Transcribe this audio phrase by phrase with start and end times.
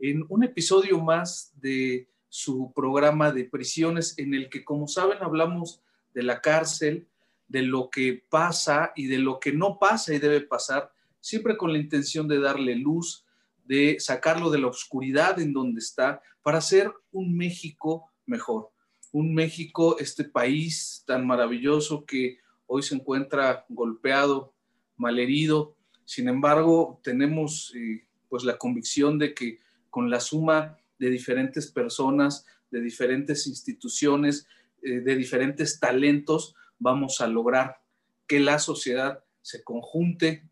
[0.00, 5.82] en un episodio más de su programa de prisiones en el que, como saben, hablamos
[6.14, 7.06] de la cárcel,
[7.48, 11.72] de lo que pasa y de lo que no pasa y debe pasar, siempre con
[11.72, 13.26] la intención de darle luz,
[13.64, 18.70] de sacarlo de la oscuridad en donde está, para hacer un México mejor.
[19.12, 24.54] Un México, este país tan maravilloso que hoy se encuentra golpeado,
[24.96, 25.76] malherido.
[26.04, 29.58] Sin embargo, tenemos eh, pues la convicción de que
[29.90, 34.46] con la suma de diferentes personas, de diferentes instituciones,
[34.82, 37.82] eh, de diferentes talentos, vamos a lograr
[38.26, 40.48] que la sociedad se conjunte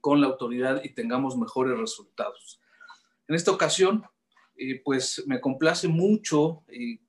[0.00, 2.60] con la autoridad y tengamos mejores resultados.
[3.28, 4.04] En esta ocasión,
[4.56, 7.00] eh, pues me complace mucho eh,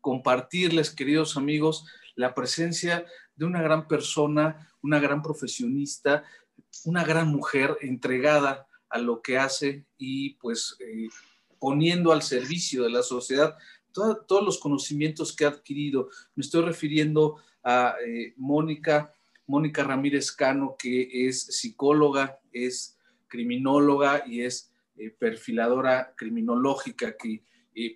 [0.00, 6.24] compartirles, queridos amigos, la presencia de una gran persona, una gran profesionista,
[6.84, 11.08] una gran mujer entregada a lo que hace y pues eh,
[11.58, 13.56] poniendo al servicio de la sociedad
[13.92, 16.08] todos los conocimientos que ha adquirido.
[16.34, 19.14] Me estoy refiriendo a eh, Mónica,
[19.46, 22.98] Mónica Ramírez Cano, que es psicóloga, es
[23.28, 27.44] criminóloga y es eh, perfiladora criminológica, que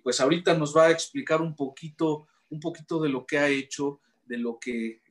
[0.03, 3.99] pues ahorita nos va a explicar un poquito, un poquito de lo que ha hecho,
[4.25, 5.01] de lo que,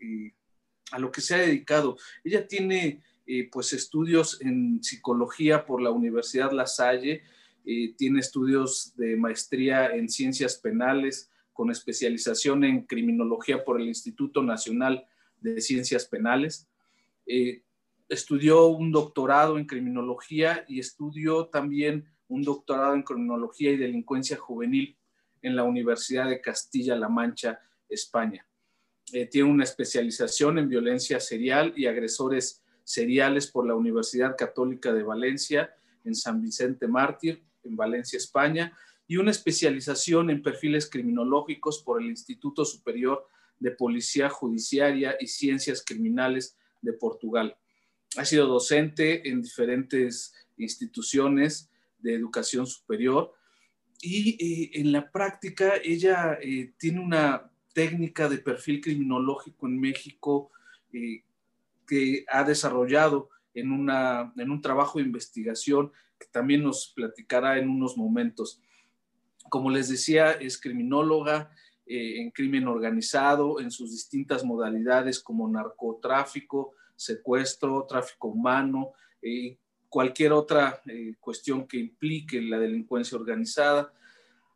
[0.90, 1.96] a lo que se ha dedicado.
[2.24, 3.02] Ella tiene
[3.50, 7.22] pues estudios en psicología por la Universidad La Salle,
[7.68, 14.40] eh, tiene estudios de maestría en ciencias penales con especialización en criminología por el Instituto
[14.40, 15.04] Nacional
[15.40, 16.68] de Ciencias Penales.
[17.26, 17.64] Eh,
[18.08, 24.96] estudió un doctorado en criminología y estudió también un doctorado en criminología y delincuencia juvenil
[25.42, 28.46] en la Universidad de Castilla-La Mancha, España.
[29.12, 35.02] Eh, tiene una especialización en violencia serial y agresores seriales por la Universidad Católica de
[35.02, 35.74] Valencia
[36.04, 42.08] en San Vicente Mártir, en Valencia, España, y una especialización en perfiles criminológicos por el
[42.08, 43.26] Instituto Superior
[43.58, 47.56] de Policía Judiciaria y Ciencias Criminales de Portugal.
[48.16, 51.68] Ha sido docente en diferentes instituciones
[51.98, 53.34] de educación superior
[54.00, 60.50] y eh, en la práctica ella eh, tiene una técnica de perfil criminológico en México
[60.92, 61.24] eh,
[61.86, 67.68] que ha desarrollado en, una, en un trabajo de investigación que también nos platicará en
[67.68, 68.60] unos momentos.
[69.48, 71.50] Como les decía, es criminóloga
[71.86, 78.92] eh, en crimen organizado, en sus distintas modalidades como narcotráfico, secuestro, tráfico humano,
[79.22, 79.58] eh,
[79.88, 83.92] cualquier otra eh, cuestión que implique la delincuencia organizada.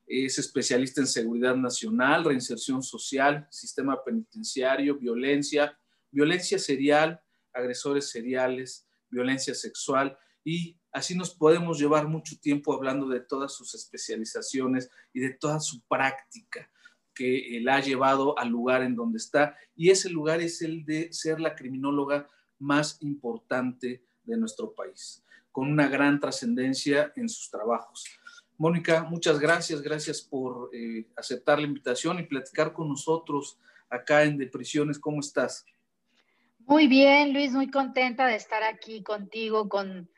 [0.07, 5.79] Es especialista en seguridad nacional, reinserción social, sistema penitenciario, violencia,
[6.11, 7.23] violencia serial,
[7.53, 13.75] agresores seriales, violencia sexual y así nos podemos llevar mucho tiempo hablando de todas sus
[13.75, 16.71] especializaciones y de toda su práctica
[17.15, 21.13] que la ha llevado al lugar en donde está y ese lugar es el de
[21.13, 22.29] ser la criminóloga
[22.59, 28.05] más importante de nuestro país, con una gran trascendencia en sus trabajos.
[28.57, 34.37] Mónica, muchas gracias, gracias por eh, aceptar la invitación y platicar con nosotros acá en
[34.37, 34.99] Depresiones.
[34.99, 35.65] ¿Cómo estás?
[36.67, 40.09] Muy bien, Luis, muy contenta de estar aquí contigo, con,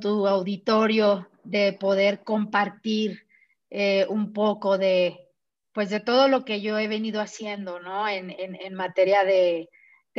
[0.00, 3.26] tu auditorio, de poder compartir
[3.70, 5.28] eh, un poco de,
[5.72, 8.08] pues de todo lo que yo he venido haciendo, ¿no?
[8.08, 9.68] En, materia de,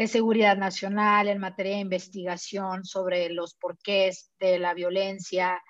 [0.07, 5.61] seguridad nacional, en materia de investigación sobre los porqués de la violencia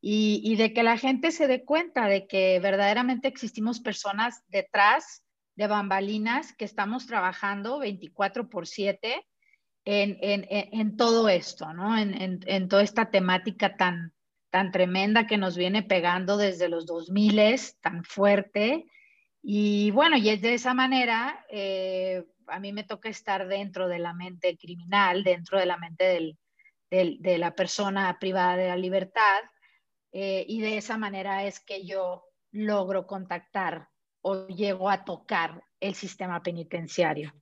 [0.00, 5.24] y, y de que la gente se dé cuenta de que verdaderamente existimos personas detrás
[5.56, 9.26] de bambalinas que estamos trabajando 24 por 7
[9.84, 11.96] en, todo esto, ¿no?
[11.96, 14.12] En, toda esta temática tan,
[14.50, 17.40] tan tremenda que nos viene pegando desde los 2000,
[17.80, 18.86] tan fuerte.
[19.42, 23.98] Y bueno, y es de esa manera, eh, a mí me toca estar dentro de
[23.98, 26.36] la mente criminal, dentro de la mente
[26.90, 29.40] de la persona privada de la libertad,
[30.12, 33.88] eh, y de esa manera es que yo logro contactar
[34.22, 37.32] o llego a tocar el sistema penitenciario.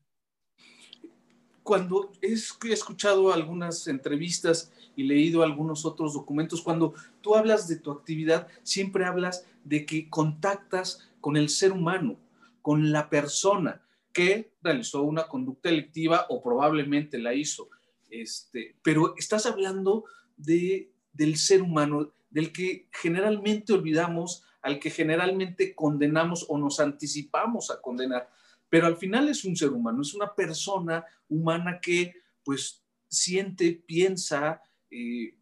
[1.69, 2.32] Cuando he
[2.73, 9.05] escuchado algunas entrevistas y leído algunos otros documentos, cuando tú hablas de tu actividad, siempre
[9.05, 12.17] hablas de que contactas con el ser humano,
[12.62, 13.82] con la persona
[14.15, 17.69] que realizó una conducta delictiva o probablemente la hizo.
[18.09, 20.06] Este, pero estás hablando
[20.38, 27.70] de, del ser humano, del que generalmente olvidamos, al que generalmente condenamos o nos anticipamos
[27.70, 28.31] a condenar.
[28.69, 34.61] Pero al final es un ser humano, es una persona humana que pues siente, piensa,
[34.91, 35.35] eh,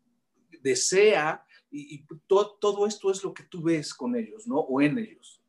[0.60, 4.56] desea, y, todo esto es lo que tú ves con ellos, ¿no?
[4.56, 5.40] O en ellos.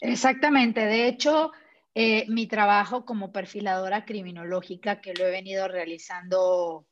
[0.00, 0.80] Exactamente.
[0.80, 1.52] De hecho,
[1.94, 6.86] eh, mi trabajo como perfiladora criminológica, que lo he venido realizando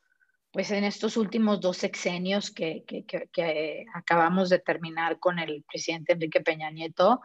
[0.53, 6.41] pues en estos últimos dos sexenios que, que, acabamos de terminar con el presidente Enrique
[6.41, 7.21] Peña Nieto,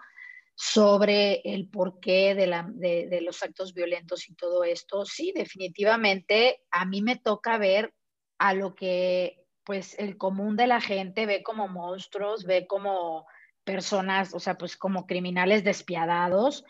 [0.55, 6.85] sobre el porqué de, la, de, los actos violentos y todo esto, sí, definitivamente a
[6.85, 7.93] mí me toca ver
[8.37, 13.25] a lo que pues el común de la gente ve como monstruos, ve como
[13.63, 16.63] personas, o sea, pues como criminales despiadados.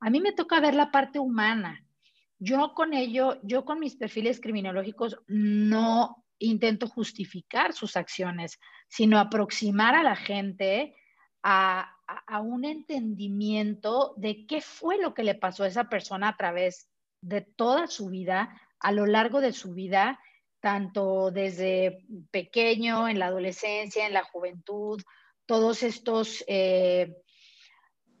[0.00, 1.84] A mí me toca ver la parte humana.
[2.38, 8.58] Yo con ello, yo con mis perfiles criminológicos no intento justificar sus acciones,
[8.88, 10.96] sino aproximar a la gente
[11.42, 11.96] a,
[12.26, 16.88] a, un entendimiento de qué fue lo que le pasó a esa persona a través
[17.20, 20.18] de toda su vida, a lo largo de su vida,
[20.60, 25.00] tanto desde pequeño, en la adolescencia, en la juventud,
[25.46, 27.14] todos estos, eh,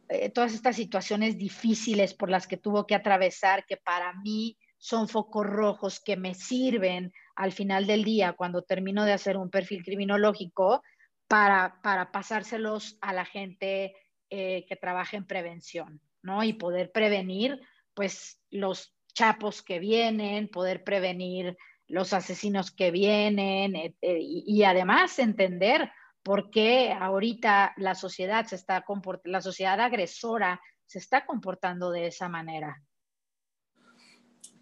[0.08, 5.08] eh, todas estas situaciones difíciles por las que tuvo que atravesar, que para mí son
[5.08, 9.82] focos rojos que me sirven al final del día, cuando termino de hacer un perfil
[9.84, 10.82] criminológico,
[11.30, 13.94] para, para pasárselos a la gente
[14.30, 16.42] eh, que trabaja en prevención, ¿no?
[16.42, 17.60] Y poder prevenir,
[17.94, 21.56] pues, los chapos que vienen, poder prevenir
[21.86, 25.92] los asesinos que vienen eh, y, además entender
[26.24, 28.84] por qué ahorita la sociedad se está
[29.22, 32.82] la sociedad agresora se está comportando de esa manera.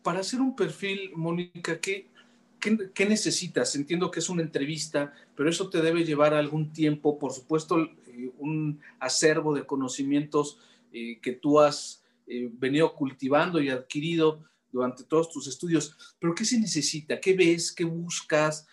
[0.02, 2.10] Para hacer un perfil, Mónica, ¿qué,
[2.60, 3.74] ¿qué, necesitas?
[3.76, 8.30] Entiendo que es una entrevista, pero eso te debe llevar algún tiempo, por supuesto, eh,
[8.38, 10.58] un acervo de conocimientos
[10.92, 16.44] eh, que tú has eh, venido cultivando y adquirido durante todos tus estudios, pero ¿qué
[16.44, 17.18] se necesita?
[17.20, 17.72] ¿Qué ves?
[17.72, 18.66] ¿Qué buscas?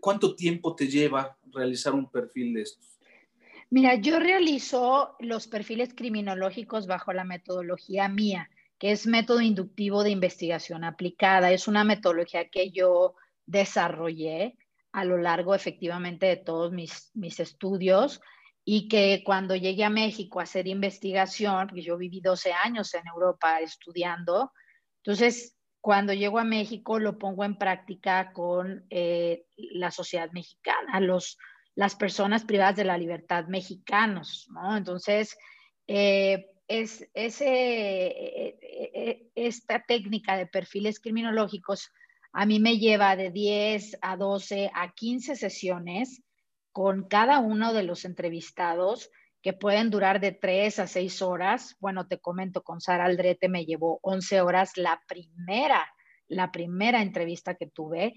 [0.00, 2.98] ¿Cuánto tiempo te lleva realizar un perfil de estos?
[3.70, 10.10] Mira, yo realizo los perfiles criminológicos bajo la metodología mía, que es método inductivo de
[10.10, 11.52] investigación aplicada.
[11.52, 13.14] Es una metodología que yo
[13.48, 14.56] desarrollé
[14.92, 18.20] a lo largo efectivamente de todos mis, mis estudios
[18.64, 23.06] y que cuando llegué a México a hacer investigación, porque yo viví 12 años en
[23.06, 24.52] Europa estudiando,
[25.02, 31.38] entonces cuando llego a México lo pongo en práctica con eh, la sociedad mexicana, los,
[31.74, 34.76] las personas privadas de la libertad mexicanos, ¿no?
[34.76, 35.38] Entonces,
[35.86, 41.90] eh, es, ese, eh, esta técnica de perfiles criminológicos
[42.32, 46.22] a mí me lleva de 10 a 12 a 15 sesiones
[46.72, 49.10] con cada uno de los entrevistados
[49.42, 51.76] que pueden durar de 3 a 6 horas.
[51.80, 55.86] Bueno, te comento, con Sara Aldrete me llevó 11 horas la primera,
[56.26, 58.14] la primera entrevista que tuve.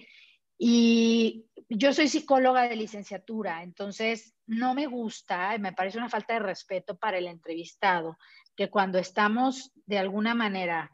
[0.57, 6.39] Y yo soy psicóloga de licenciatura, entonces no me gusta, me parece una falta de
[6.39, 8.17] respeto para el entrevistado,
[8.55, 10.91] que cuando estamos de alguna manera,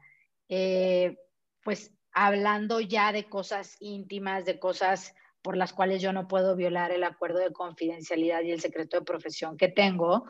[0.47, 1.17] eh,
[1.63, 6.91] pues hablando ya de cosas íntimas, de cosas por las cuales yo no puedo violar
[6.91, 10.25] el acuerdo de confidencialidad y el secreto de profesión que tengo,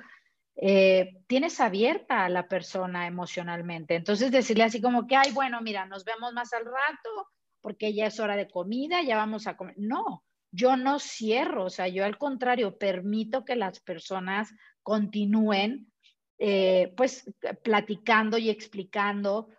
[0.58, 3.96] eh, tienes abierta a la persona emocionalmente.
[3.96, 7.29] Entonces decirle así como que, ay, bueno, mira, nos vemos más al rato
[7.62, 9.75] porque ya es hora de comida, ya vamos a comer.
[9.77, 14.53] No, yo no cierro, o sea, yo al contrario, permito que las personas
[14.84, 15.91] continúen
[16.38, 19.50] eh, pues platicando y explicando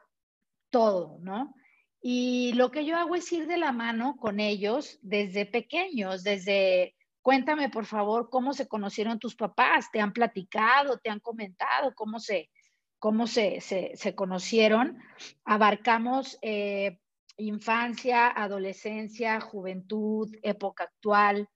[0.71, 1.55] todo, ¿no?
[2.01, 6.95] Y lo que yo hago es ir de la mano con ellos desde pequeños, desde,
[7.23, 12.21] cuéntame por favor cómo se conocieron tus papás, te han platicado, te han comentado cómo
[12.21, 12.51] se,
[12.99, 14.99] cómo se, se, conocieron.
[15.45, 16.99] Abarcamos eh,
[17.37, 21.49] infancia, adolescencia, juventud, época actual,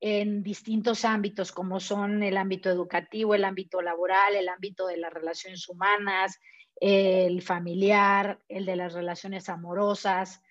[0.00, 5.12] en distintos ámbitos como son el ámbito educativo, el ámbito laboral, el ámbito de las
[5.12, 6.38] relaciones humanas,
[6.80, 10.42] el familiar, el de las relaciones amorosas.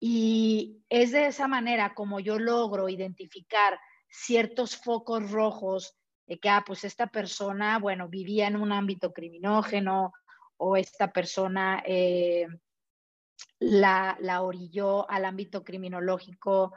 [0.00, 3.78] Y es de esa manera como yo logro identificar
[4.08, 10.12] ciertos focos rojos de que, ah, pues esta persona, bueno, vivía en un ámbito criminógeno
[10.56, 12.46] o esta persona, eh,
[13.58, 16.72] la, la orilló al ámbito criminológico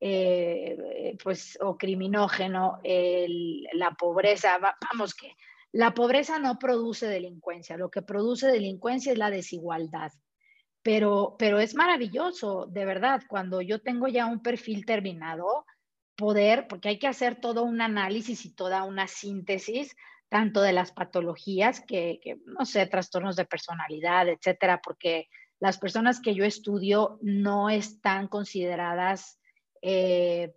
[0.00, 5.34] eh, pues, o criminógeno, la pobreza, vamos que
[5.74, 10.12] la pobreza no produce delincuencia, lo que produce delincuencia es la desigualdad.
[10.82, 15.66] Pero, pero es maravilloso, de verdad, cuando yo tengo ya un perfil terminado,
[16.14, 19.96] poder, porque hay que hacer todo un análisis y toda una síntesis,
[20.28, 25.26] tanto de las patologías que, no sé, trastornos de personalidad, etcétera, porque
[25.58, 29.40] las personas que yo estudio no están consideradas
[29.82, 30.54] eh,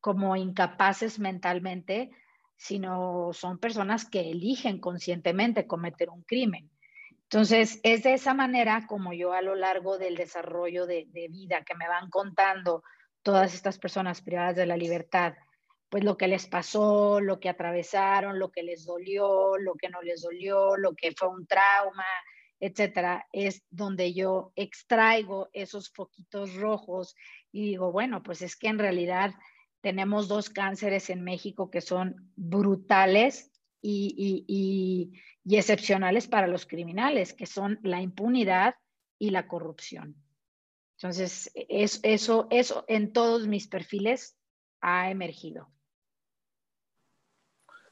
[0.00, 2.10] como incapaces mentalmente,
[2.58, 6.68] sino son personas que eligen conscientemente cometer un crimen.
[7.22, 11.76] Entonces, es de esa manera como yo a lo largo del desarrollo de, vida que
[11.76, 12.82] me van contando
[13.22, 15.34] todas estas personas privadas de la libertad,
[15.88, 20.02] pues lo que les pasó, lo que atravesaron, lo que les dolió, lo que no
[20.02, 22.04] les dolió, lo que fue un trauma,
[22.58, 27.14] etcétera, es donde yo extraigo esos foquitos rojos
[27.52, 29.32] y digo, bueno, pues es que en realidad
[29.80, 35.12] tenemos dos cánceres en México que son brutales y,
[35.44, 38.74] excepcionales para los criminales, que son la impunidad
[39.18, 40.16] y la corrupción.
[40.96, 44.36] Entonces, es, eso, eso en todos mis perfiles
[44.80, 45.70] ha emergido.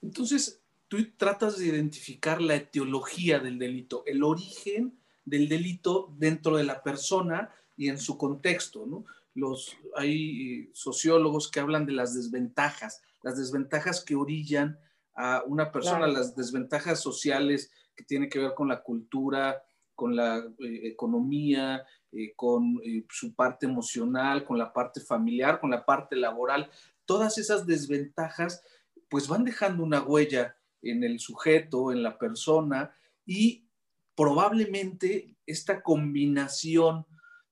[0.02, 6.64] Entonces, tú tratas de identificar la etiología del delito, el origen del delito dentro de
[6.64, 9.04] la persona y en su contexto, ¿no?
[9.36, 14.78] Los, hay sociólogos que hablan de las desventajas, las desventajas que orillan
[15.14, 19.62] a una persona, las desventajas sociales que tienen que ver con la cultura,
[19.94, 25.70] con la eh, economía, eh, con eh, su parte emocional, con la parte familiar, con
[25.70, 26.70] la parte laboral.
[27.04, 28.62] Todas esas desventajas
[29.08, 33.66] pues van dejando una huella en el sujeto, en la persona, y
[34.14, 37.06] probablemente esta combinación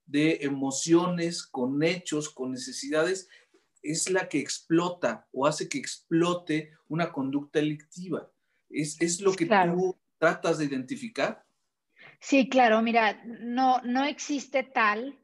[0.06, 3.28] de emociones con hechos, con necesidades,
[3.82, 8.30] es la que explota o hace que explote una conducta delictiva.
[8.70, 11.44] ¿Es, lo que tú tratas de identificar?
[12.20, 15.20] Sí, claro, mira, no, no existe tal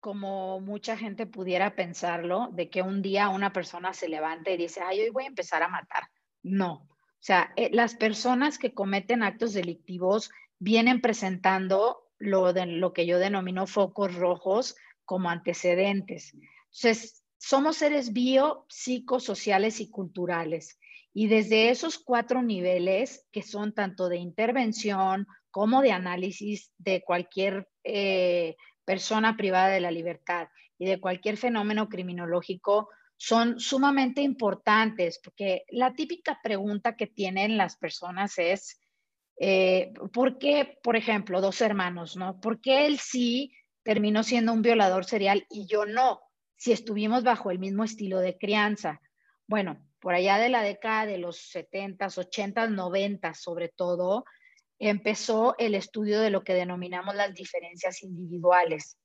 [0.00, 4.80] como mucha gente pudiera pensarlo, de que un día una persona se levante y dice,
[4.82, 6.04] ay, hoy voy a empezar a matar.
[6.42, 6.88] No,
[7.20, 13.66] o sea, eh, las personas que cometen actos delictivos vienen presentando lo, que yo denomino
[13.66, 16.34] focos rojos como antecedentes.
[16.34, 20.78] Entonces, somos seres bio, psicosociales y culturales.
[21.12, 27.68] Y desde esos cuatro niveles, que son tanto de intervención como de análisis de cualquier
[27.82, 30.48] eh, persona privada de la libertad
[30.78, 37.76] y de cualquier fenómeno criminológico, son sumamente importantes, porque la típica pregunta que tienen las
[37.76, 38.79] personas es,
[39.40, 42.38] eh, ¿por qué, por ejemplo, dos hermanos, ¿no?
[42.40, 46.20] ¿Por qué él sí terminó siendo un violador serial y yo no,
[46.56, 49.00] si estuvimos bajo el mismo estilo de crianza?
[49.46, 54.24] Bueno, por allá de la década de los 70, 80, 90 sobre todo,
[54.78, 58.98] empezó el estudio de lo que denominamos las diferencias individuales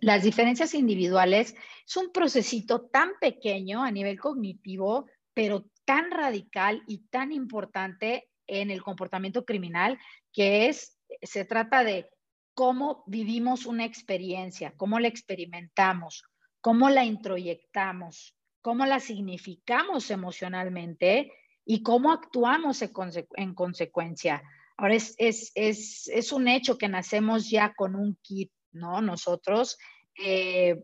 [0.00, 1.54] las diferencias individuales
[1.86, 8.70] es un procesito tan pequeño a nivel cognitivo, pero tan radical y tan importante en
[8.70, 9.98] el comportamiento criminal,
[10.32, 12.10] que es, se trata de
[12.54, 16.24] cómo vivimos una experiencia, cómo la experimentamos,
[16.60, 21.32] cómo la introyectamos, cómo la significamos emocionalmente
[21.64, 24.42] y cómo actuamos en, consecuencia.
[24.76, 29.00] Ahora, es, es, es un hecho que nacemos ya con un kit ¿no?
[29.00, 29.78] Nosotros,
[30.22, 30.82] eh,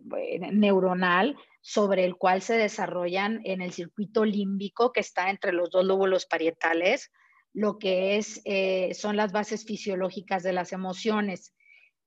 [0.52, 5.84] neuronal, sobre el cual se desarrollan en el circuito límbico que está entre los dos
[5.84, 7.10] lóbulos parietales,
[7.52, 11.54] lo que es, eh, son las bases fisiológicas de las emociones.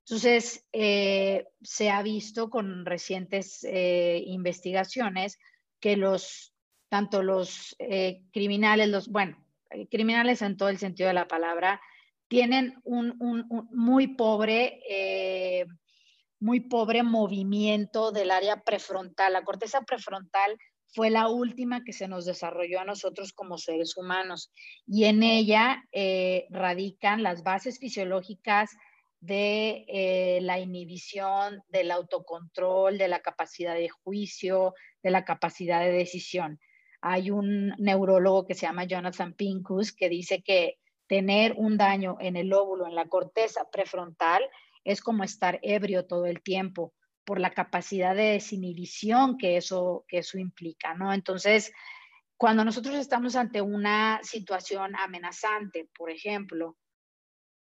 [0.05, 5.37] Entonces, eh, se ha visto con recientes investigaciones
[5.79, 6.53] que los,
[6.89, 7.75] tanto los
[8.31, 9.37] criminales, los, bueno,
[9.89, 11.79] criminales en todo el sentido de la palabra,
[12.31, 13.17] tienen un,
[13.73, 15.65] muy pobre, eh,
[16.39, 19.33] muy pobre movimiento del área prefrontal.
[19.33, 20.57] La corteza prefrontal
[20.93, 24.51] fue la última que se nos desarrolló a nosotros como seres humanos
[24.85, 28.71] y en ella eh, radican las bases fisiológicas
[29.21, 35.91] de eh, la inhibición, del autocontrol, de la capacidad de juicio, de la capacidad de
[35.91, 36.59] decisión.
[37.01, 42.35] Hay un neurólogo que se llama Jonathan Pincus que dice que tener un daño en
[42.35, 44.43] el óvulo, en la corteza prefrontal,
[44.83, 50.19] es como estar ebrio todo el tiempo por la capacidad de desinhibición que eso, que
[50.19, 51.13] eso implica, ¿no?
[51.13, 51.71] Entonces,
[52.37, 56.77] cuando nosotros estamos ante una situación amenazante, por ejemplo,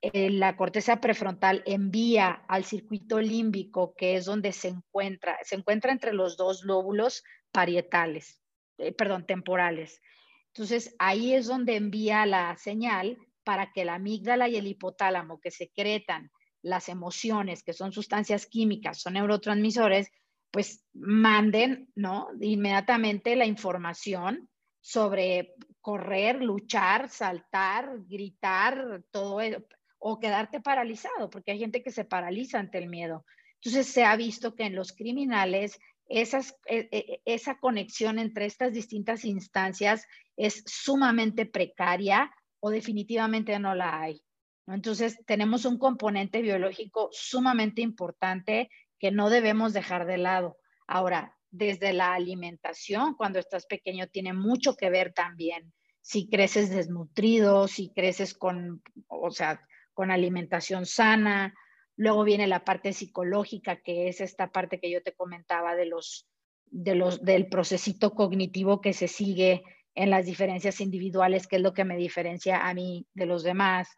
[0.01, 5.91] eh, la corteza prefrontal envía al circuito límbico, que es donde se encuentra, se encuentra
[5.91, 8.41] entre los dos lóbulos parietales,
[8.77, 10.01] eh, perdón, temporales.
[10.47, 15.51] Entonces, ahí es donde envía la señal para que la amígdala y el hipotálamo, que
[15.51, 16.29] secretan
[16.61, 20.09] las emociones, que son sustancias químicas, son neurotransmisores,
[20.51, 22.29] pues manden, ¿no?
[22.39, 24.49] Inmediatamente la información
[24.81, 29.63] sobre correr, luchar, saltar, gritar, todo eso,
[29.99, 33.25] o quedarte paralizado, porque hay gente que se paraliza ante el miedo.
[33.55, 38.73] Entonces se ha visto que en los criminales esas, e, e, esa conexión entre estas
[38.73, 40.05] distintas instancias
[40.37, 44.21] es sumamente precaria o definitivamente no la hay.
[44.67, 48.69] Entonces tenemos un componente biológico sumamente importante
[48.99, 50.57] que no debemos dejar de lado.
[50.87, 57.67] Ahora, desde la alimentación, cuando estás pequeño, tiene mucho que ver también si creces desnutrido,
[57.67, 59.61] si creces con, o sea,
[59.93, 61.53] con alimentación sana.
[61.95, 66.27] Luego viene la parte psicológica, que es esta parte que yo te comentaba de los,
[66.65, 69.63] de los, del procesito cognitivo que se sigue
[69.95, 73.89] en las diferencias individuales, que es lo que me diferencia a mí de los demás.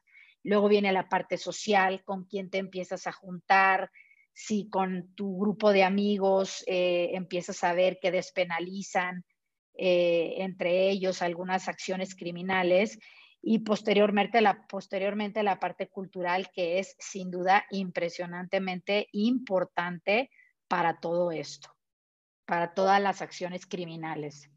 [0.43, 3.91] Luego viene la parte social, con quién te empiezas a juntar,
[4.34, 9.25] si con tu grupo de amigos eh, empiezas a ver que despenalizan
[9.74, 13.00] eh, entre ellos algunas acciones criminales
[13.41, 20.29] y posteriormente la, posteriormente la parte cultural que es sin duda impresionantemente importante
[20.67, 21.69] para todo esto,
[22.46, 24.50] para todas las acciones criminales.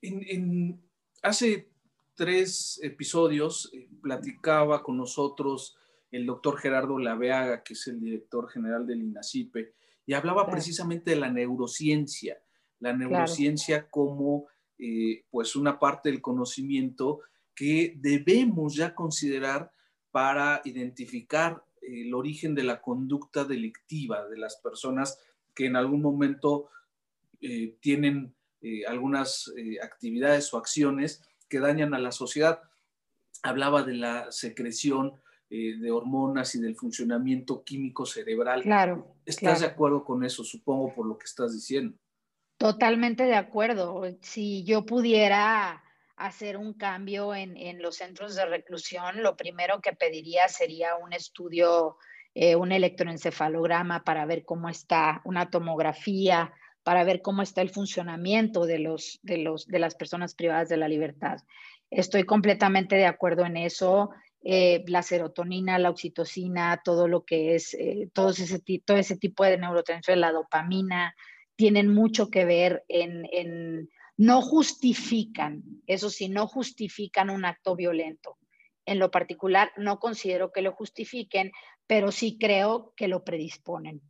[0.00, 0.82] En,
[1.22, 1.73] hace
[2.14, 5.76] tres episodios eh, platicaba con nosotros
[6.10, 9.74] el doctor Gerardo Laveaga, que es el director general del INACIPE,
[10.06, 12.40] y hablaba precisamente de la neurociencia,
[12.78, 14.46] la neurociencia como
[14.78, 17.20] eh, pues una parte del conocimiento
[17.54, 19.72] que debemos ya considerar
[20.10, 25.18] para identificar el origen de la conducta delictiva de las personas
[25.54, 26.68] que en algún momento
[27.40, 28.34] eh, tienen
[28.88, 29.52] algunas
[29.82, 31.20] actividades o acciones
[31.54, 32.62] que dañan a la sociedad.
[33.44, 35.12] Hablaba de la secreción
[35.50, 38.62] eh, de hormonas y del funcionamiento químico cerebral.
[38.62, 39.14] Claro.
[39.24, 41.96] ¿Estás de acuerdo con eso, supongo, por lo que estás diciendo?
[42.56, 44.02] Totalmente de acuerdo.
[44.20, 45.84] Si yo pudiera
[46.16, 51.12] hacer un cambio en, en los centros de reclusión, lo primero que pediría sería un
[51.12, 51.98] estudio,
[52.34, 56.52] eh, un electroencefalograma para ver cómo está, una tomografía,
[56.84, 60.76] para ver cómo está el funcionamiento de, los, de, los, de las personas privadas de
[60.76, 61.38] la libertad.
[61.90, 64.10] Estoy completamente de acuerdo en eso.
[64.42, 69.42] Eh, la serotonina, la oxitocina, todo lo que es, eh, todo, ese, todo ese tipo
[69.42, 71.14] de neurotransmisores, la dopamina,
[71.56, 78.36] tienen mucho que ver en, en, no justifican, eso sí, no justifican un acto violento.
[78.84, 81.52] En lo particular, no considero que lo justifiquen,
[81.86, 84.02] pero sí creo que lo predisponen.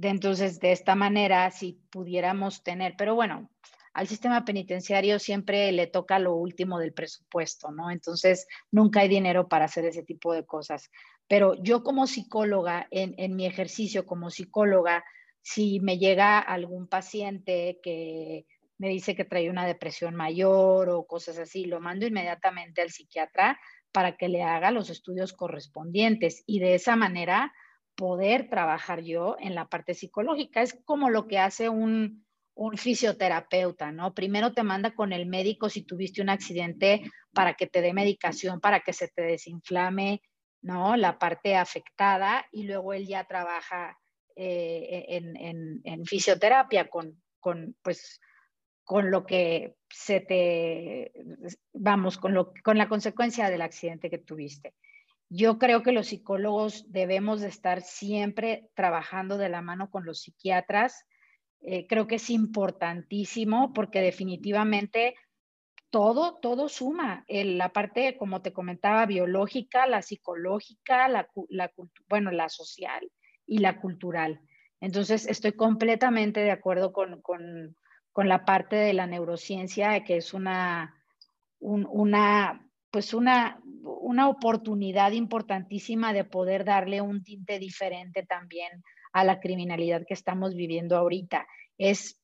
[0.00, 3.50] Entonces, de esta manera, si pudiéramos tener, pero bueno,
[3.92, 7.90] al sistema penitenciario siempre le toca lo último del presupuesto, ¿no?
[7.90, 10.90] Entonces, nunca hay dinero para hacer ese tipo de cosas.
[11.28, 15.04] Pero yo como psicóloga, en, mi ejercicio como psicóloga,
[15.42, 18.46] si me llega algún paciente que
[18.78, 23.60] me dice que trae una depresión mayor o cosas así, lo mando inmediatamente al psiquiatra
[23.92, 27.52] para que le haga los estudios correspondientes y de esa manera
[27.94, 30.62] poder trabajar yo en la parte psicológica.
[30.62, 32.24] Es como lo que hace un,
[32.54, 34.14] un fisioterapeuta, ¿no?
[34.14, 37.02] Primero te manda con el médico si tuviste un accidente
[37.32, 40.22] para que te dé medicación, para que se te desinflame,
[40.60, 40.96] ¿no?
[40.96, 43.98] La parte afectada y luego él ya trabaja
[44.36, 45.20] eh,
[45.84, 48.20] en, fisioterapia con, con, pues,
[48.84, 51.12] con lo que se te,
[51.72, 54.74] vamos, con, lo, con la consecuencia del accidente que tuviste.
[55.34, 60.20] Yo creo que los psicólogos debemos de estar siempre trabajando de la mano con los
[60.20, 61.06] psiquiatras,
[61.62, 65.14] eh, creo que es importantísimo porque definitivamente
[65.88, 67.24] todo, todo suma.
[67.28, 71.26] la parte, como te comentaba, biológica, la psicológica, la,
[72.10, 73.10] bueno, la social
[73.46, 74.38] y la cultural.
[74.82, 77.74] Entonces, estoy completamente de acuerdo con, con,
[78.12, 80.94] con la parte de la neurociencia, que es una,
[81.58, 89.40] una, pues una, una oportunidad importantísima de poder darle un tinte diferente también a la
[89.40, 91.46] criminalidad que estamos viviendo ahorita.
[91.78, 92.20] Es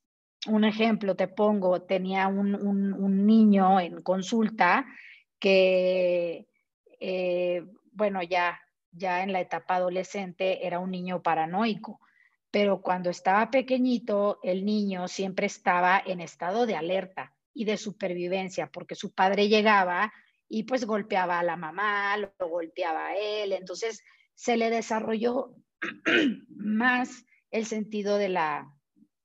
[0.47, 4.85] un ejemplo, te pongo, tenía un, niño en consulta
[5.41, 6.47] que,
[7.01, 8.61] eh, bueno, ya,
[8.93, 11.99] ya en la etapa adolescente era un niño paranoico,
[12.51, 18.69] pero cuando estaba pequeñito, el niño siempre estaba en estado de alerta y de supervivencia,
[18.71, 20.13] porque su padre llegaba
[20.49, 24.03] y pues golpeaba a la mamá, lo, golpeaba a él, entonces
[24.35, 25.55] se le desarrolló
[26.49, 28.73] más el sentido de la,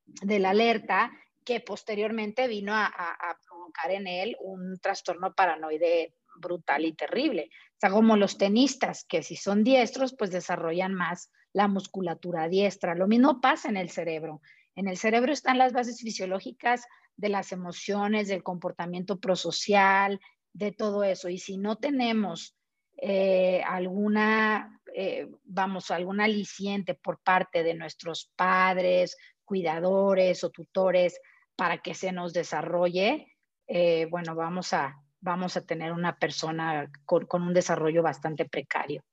[0.06, 1.12] de la alerta
[1.46, 7.50] que posteriormente vino a, a, provocar en él un trastorno paranoide brutal y terrible.
[7.72, 12.96] O sea, como los tenistas, que si son diestros, pues desarrollan más la musculatura diestra.
[12.96, 14.42] Lo mismo pasa en el cerebro.
[14.76, 16.86] En el cerebro están las bases fisiológicas
[17.18, 20.20] de las emociones, del comportamiento prosocial,
[20.54, 21.30] de todo eso.
[21.30, 22.56] Y si no tenemos
[22.98, 31.20] eh, alguna, eh, vamos, alguna aliciente por parte de nuestros padres, cuidadores o tutores
[31.56, 33.28] para que se nos desarrolle,
[33.68, 39.04] eh, bueno, vamos a, vamos a tener una persona con, con, un desarrollo bastante precario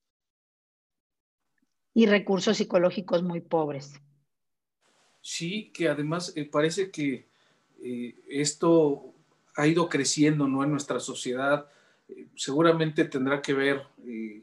[1.92, 4.00] y recursos psicológicos muy pobres.
[5.20, 7.28] Sí, que además parece que
[8.28, 9.14] esto
[9.60, 10.64] ha ido creciendo ¿no?
[10.64, 11.66] en nuestra sociedad.
[12.08, 14.42] Eh, seguramente tendrá que ver eh,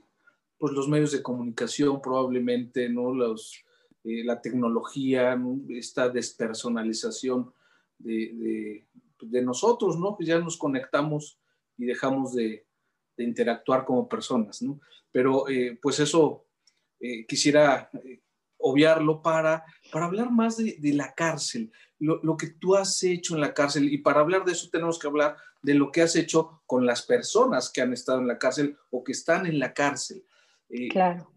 [0.58, 3.14] pues los medios de comunicación, probablemente, ¿no?
[3.14, 3.64] Los,
[4.04, 7.52] eh, la tecnología, esta despersonalización
[7.98, 8.84] de,
[9.22, 10.16] de, nosotros, ¿no?
[10.16, 11.40] Pues ya nos conectamos
[11.78, 12.66] y dejamos de,
[13.16, 14.80] de interactuar como personas, ¿no?
[15.12, 15.46] Pero
[15.82, 16.46] pues eso
[17.28, 17.90] quisiera
[18.58, 23.42] obviarlo para, para hablar más de, de la cárcel lo, que tú has hecho en
[23.42, 23.92] la cárcel.
[23.92, 27.02] Y para hablar de eso tenemos que hablar de lo que has hecho con las
[27.02, 30.24] personas que han estado en la cárcel o que están en la cárcel.
[30.70, 31.32] Eh, claro.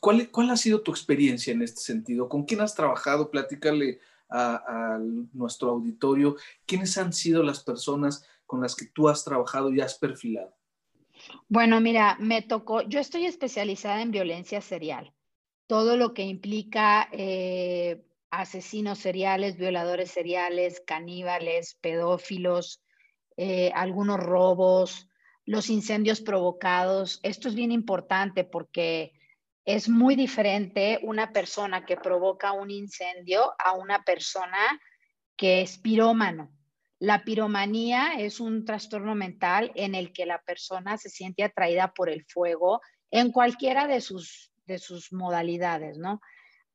[0.00, 2.28] ¿cuál, ¿Cuál ha sido tu experiencia en este sentido?
[2.28, 3.30] ¿Con quién has trabajado?
[3.30, 4.98] Platícale a, a,
[5.32, 6.36] nuestro auditorio.
[6.64, 10.54] ¿Quiénes han sido las personas con las que tú has trabajado y has perfilado?
[11.48, 15.15] Bueno, mira, me tocó, yo estoy especializada en violencia serial.
[15.66, 22.82] Todo lo que implica eh, asesinos seriales, violadores seriales, caníbales, pedófilos,
[23.36, 25.08] eh, algunos robos,
[25.44, 27.20] los incendios provocados.
[27.22, 29.12] Esto es bien importante porque
[29.64, 34.58] es muy diferente una persona que provoca un incendio a una persona
[35.36, 36.52] que es pirómano.
[36.98, 42.08] La piromanía es un trastorno mental en el que la persona se siente atraída por
[42.08, 46.20] el fuego en cualquiera de sus, de sus modalidades, ¿no?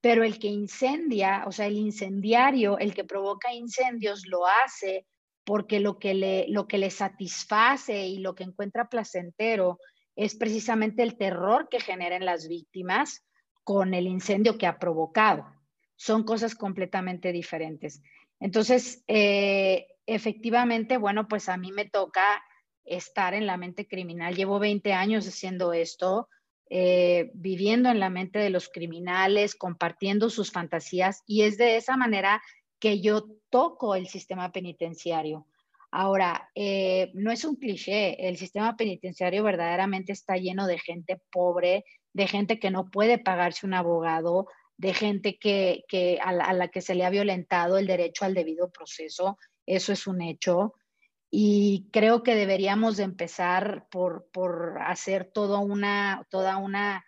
[0.02, 5.06] pero el que incendia, o sea, el incendiario, el que provoca incendios, lo hace
[5.46, 9.80] porque lo que le, lo que le satisface y lo que encuentra placentero
[10.16, 13.24] es precisamente el terror que generan las víctimas
[13.64, 15.46] con el incendio que ha provocado.
[15.96, 18.02] Son cosas completamente diferentes.
[18.40, 22.44] Entonces, eh, efectivamente, bueno, pues a mí me toca
[22.84, 24.36] estar en la mente criminal.
[24.36, 26.28] Llevo 20 años haciendo esto.
[26.74, 31.98] Eh, viviendo en la mente de los criminales, compartiendo sus fantasías y es de esa
[31.98, 32.42] manera
[32.80, 35.46] que yo toco el sistema penitenciario.
[35.92, 41.84] Ahora, eh, no es un cliché, el sistema penitenciario verdaderamente está lleno de gente pobre,
[42.14, 45.84] de gente que no puede pagarse un abogado, de gente que,
[46.24, 49.38] a la que se le ha violentado el derecho al debido proceso.
[49.66, 50.76] Eso es un hecho
[51.34, 54.28] y creo que deberíamos de empezar por,
[54.82, 57.06] hacer toda una, toda una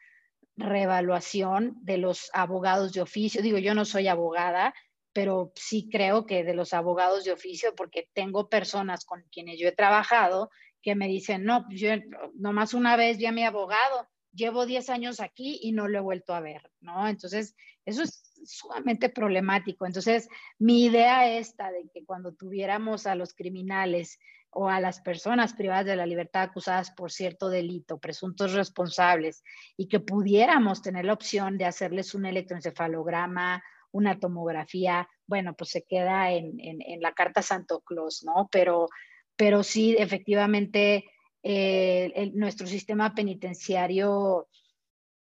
[0.56, 3.42] reevaluación de los abogados de oficio.
[3.42, 4.74] Digo, yo no soy abogada,
[5.12, 9.68] pero sí creo que de los abogados de oficio, porque tengo personas con quienes yo
[9.68, 10.50] he trabajado
[10.82, 11.90] que me dicen, no, yo
[12.34, 16.02] nomás una vez vi a mi abogado, llevo 10 años aquí y no lo he
[16.02, 17.10] vuelto a ver, ¿no?
[17.10, 17.56] Entonces,
[17.86, 19.86] eso es sumamente problemático.
[19.86, 20.28] Entonces,
[20.60, 25.86] mi idea esta de que cuando tuviéramos a los criminales o a las personas privadas
[25.86, 29.44] de la libertad acusadas por cierto delito, presuntos responsables,
[29.78, 35.84] y que pudiéramos tener la opción de hacerles un electroencefalograma, una tomografía, bueno, pues se
[35.84, 36.58] queda en,
[37.00, 38.50] la carta Santo Claus, ¿no?
[38.52, 38.88] Pero,
[39.36, 41.06] pero sí, efectivamente,
[41.44, 44.48] eh, nuestro sistema penitenciario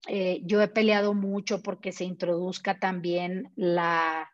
[0.07, 4.31] eh, yo he peleado mucho porque se introduzca también la,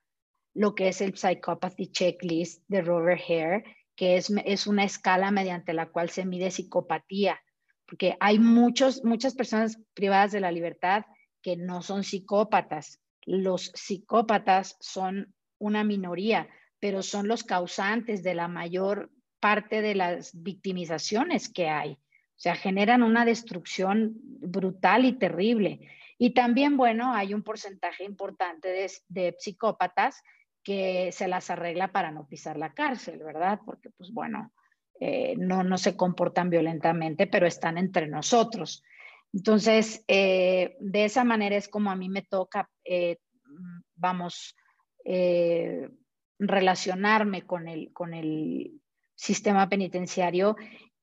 [0.54, 3.64] lo que es el Psychopathy Checklist de Robert Hare,
[3.96, 7.42] que es, es una escala mediante la cual se mide psicopatía,
[7.86, 11.06] porque hay muchos, muchas personas privadas de la libertad
[11.42, 13.00] que no son psicópatas.
[13.26, 20.32] Los psicópatas son una minoría, pero son los causantes de la mayor parte de las
[20.42, 21.98] victimizaciones que hay.
[22.36, 25.88] O sea, generan una destrucción brutal y terrible.
[26.18, 30.22] Y también, bueno, hay un porcentaje importante de, psicópatas
[30.64, 33.60] que se las arregla para no pisar la cárcel, ¿verdad?
[33.66, 34.52] Porque, pues bueno,
[35.00, 38.84] eh, no, no se comportan violentamente, pero están entre nosotros.
[39.34, 43.18] Entonces, eh, de esa manera es como a mí me toca, eh,
[43.96, 44.56] vamos,
[46.40, 48.80] relacionarme con el, con el
[49.16, 50.56] sistema penitenciario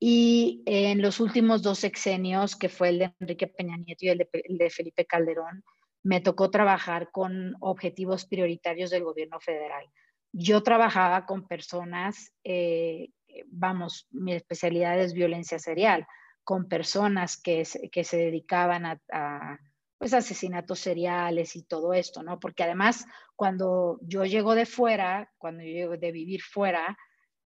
[0.03, 4.27] Y en los últimos dos sexenios, que fue el de Enrique Peña Nieto y el
[4.57, 5.63] de, Felipe Calderón,
[6.01, 9.85] me tocó trabajar con objetivos prioritarios del gobierno federal.
[10.33, 13.09] Yo trabajaba con personas, eh,
[13.45, 16.07] vamos, mi especialidad es violencia serial,
[16.43, 19.59] con personas que, que se dedicaban a,
[19.99, 22.39] pues, asesinatos seriales y todo esto, ¿no?
[22.39, 26.97] Porque además, cuando yo llego de fuera, cuando yo llego de vivir fuera,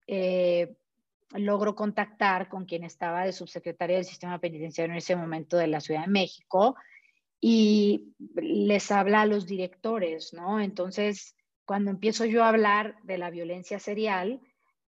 [0.07, 0.75] eh,
[1.33, 5.81] logro contactar con quien estaba de subsecretaria del sistema penitenciario en ese momento de la
[5.81, 6.75] Ciudad de México
[7.39, 10.61] y les habla a los directores, ¿no?
[10.61, 14.39] Entonces, cuando empiezo yo a hablar de la violencia serial,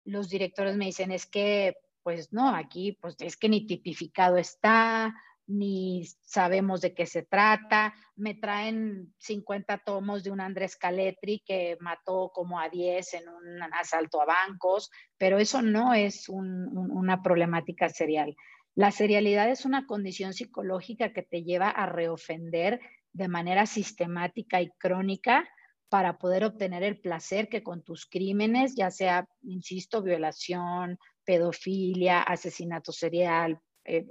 [0.04, 5.14] los directores me dicen, es que, pues no, aquí, pues es que ni tipificado está,
[5.48, 7.94] ni sabemos de qué se trata.
[8.16, 13.62] Me traen 50 tomos de un Andrés Caletri que mató como a 10 en un
[13.72, 18.36] asalto a bancos, pero eso no es una problemática serial.
[18.74, 22.78] La serialidad es una condición psicológica que te lleva a reofender
[23.12, 25.48] de manera sistemática y crónica
[25.88, 32.92] para poder obtener el placer que con tus crímenes, ya sea, insisto, violación, pedofilia, asesinato
[32.92, 34.06] serial, eh,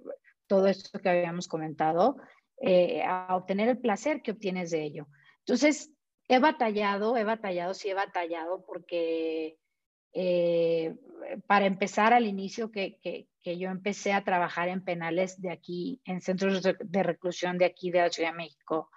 [0.47, 2.17] todo esto que habíamos comentado,
[2.59, 5.07] eh, a obtener el placer que obtienes de ello.
[5.39, 5.91] Entonces,
[6.27, 9.57] he batallado, he batallado, sí he batallado porque
[10.13, 10.95] eh,
[11.45, 16.19] para empezar al inicio que, que, yo empecé a trabajar en penales de aquí, en
[16.19, 18.89] centros de reclusión de aquí de la Ciudad de México,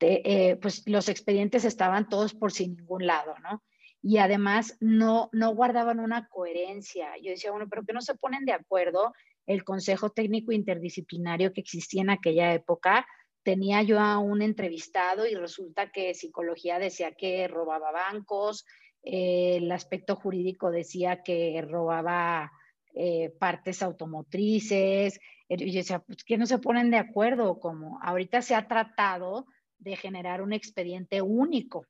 [0.00, 3.62] eh, pues los expedientes estaban todos por sin ningún lado, ¿no?
[4.00, 7.10] Y además no, no guardaban una coherencia.
[7.22, 9.12] Yo decía, bueno, pero que no se ponen de acuerdo
[9.50, 13.04] el Consejo Técnico Interdisciplinario que existía en aquella época,
[13.42, 18.64] tenía yo a un entrevistado y resulta que psicología decía que robaba bancos,
[19.02, 22.52] eh, el aspecto jurídico decía que robaba
[22.94, 25.18] eh, partes automotrices.
[25.48, 29.46] Y yo decía, pues que no se ponen de acuerdo, como ahorita se ha tratado
[29.78, 31.86] de generar un expediente único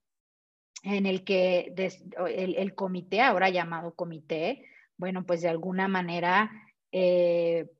[0.82, 4.64] en el que el, comité, ahora llamado comité,
[4.96, 6.50] bueno, pues de alguna manera
[6.92, 7.70] eh,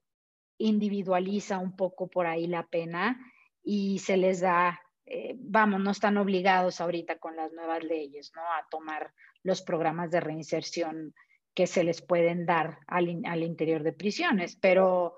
[0.59, 3.19] individualiza un poco por ahí la pena
[3.63, 8.43] y se les da, eh, vamos, no están obligados ahorita con las nuevas leyes, ¿no?
[8.43, 11.15] A tomar los programas de reinserción
[11.55, 13.09] que se les pueden dar al,
[13.43, 15.17] interior de prisiones, pero,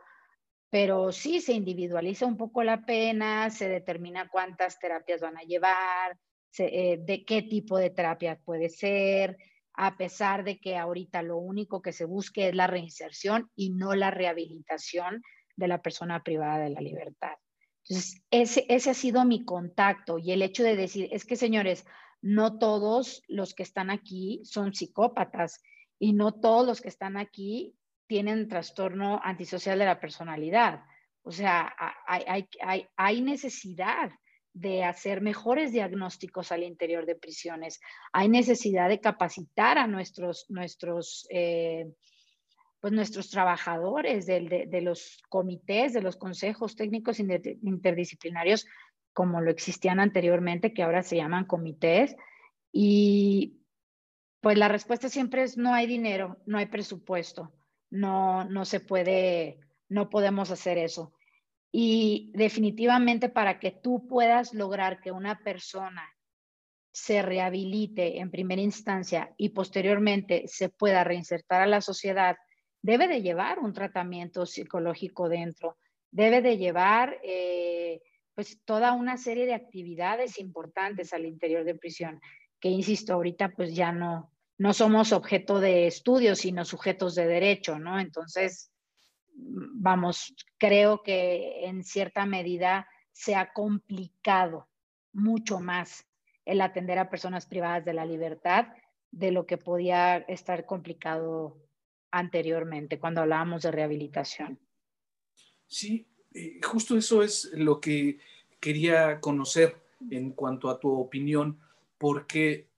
[0.71, 6.17] pero sí se individualiza un poco la pena, se determina cuántas terapias van a llevar,
[6.59, 9.37] eh, de qué tipo de terapia puede ser,
[9.75, 13.95] a pesar de que ahorita lo único que se busque es la reinserción y no
[13.95, 15.23] la rehabilitación
[15.57, 17.35] de la persona privada de la libertad.
[17.85, 21.85] Entonces, ese, ese ha sido mi contacto y el hecho de decir, es que señores,
[22.21, 25.61] no todos los que están aquí son psicópatas
[25.99, 27.75] y no todos los que están aquí
[28.07, 30.85] tienen trastorno antisocial de la personalidad.
[31.23, 31.75] O sea,
[32.07, 34.11] hay, hay, hay, hay necesidad
[34.55, 37.81] de hacer mejores diagnósticos al interior de prisiones.
[38.13, 41.91] Hay necesidad de capacitar a nuestros, nuestros, eh,
[42.81, 48.67] pues nuestros trabajadores de, de, los comités, de los consejos técnicos interdisciplinarios,
[49.13, 52.17] como lo existían anteriormente, que ahora se llaman comités.
[52.73, 53.61] Y
[54.41, 57.53] pues la respuesta siempre es no hay dinero, no hay presupuesto,
[57.91, 61.13] no, no se puede, no podemos hacer eso.
[61.73, 66.07] Y definitivamente para que tú puedas lograr que una persona
[66.93, 72.37] se rehabilite en primera instancia y posteriormente se pueda reinsertar a la sociedad,
[72.83, 75.79] debe de llevar un tratamiento psicológico dentro,
[76.11, 78.03] debe de llevar eh,
[78.35, 82.21] pues toda una serie de actividades importantes al interior de prisión,
[82.61, 87.79] que insisto, ahorita pues ya no, no somos objeto de estudio, sino sujetos de derecho,
[87.79, 87.99] ¿no?
[87.99, 88.72] Entonces,
[89.35, 94.69] vamos, creo que en cierta medida se ha complicado
[95.13, 96.07] mucho más
[96.45, 98.69] el atender a personas privadas de la libertad
[99.11, 101.59] de lo que podía estar complicado
[102.11, 104.59] anteriormente cuando hablábamos de rehabilitación.
[105.67, 108.19] Sí, eh, justo eso es lo que
[108.61, 109.77] quería conocer
[110.11, 111.59] en cuanto a tu opinión,
[111.99, 112.69] porque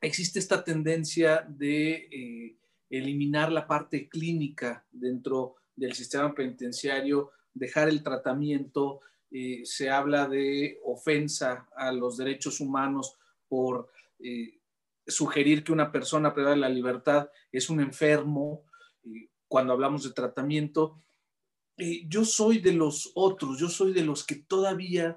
[0.00, 2.56] existe esta tendencia de eh,
[2.90, 10.80] eliminar la parte clínica dentro del sistema penitenciario, dejar el tratamiento, eh, se habla de
[10.84, 13.16] ofensa a los derechos humanos
[13.48, 14.58] por eh,
[15.06, 18.64] sugerir que una persona privada de la libertad es un enfermo
[19.04, 21.02] eh, cuando hablamos de tratamiento.
[22.08, 25.16] yo soy de los otros, yo soy de los que todavía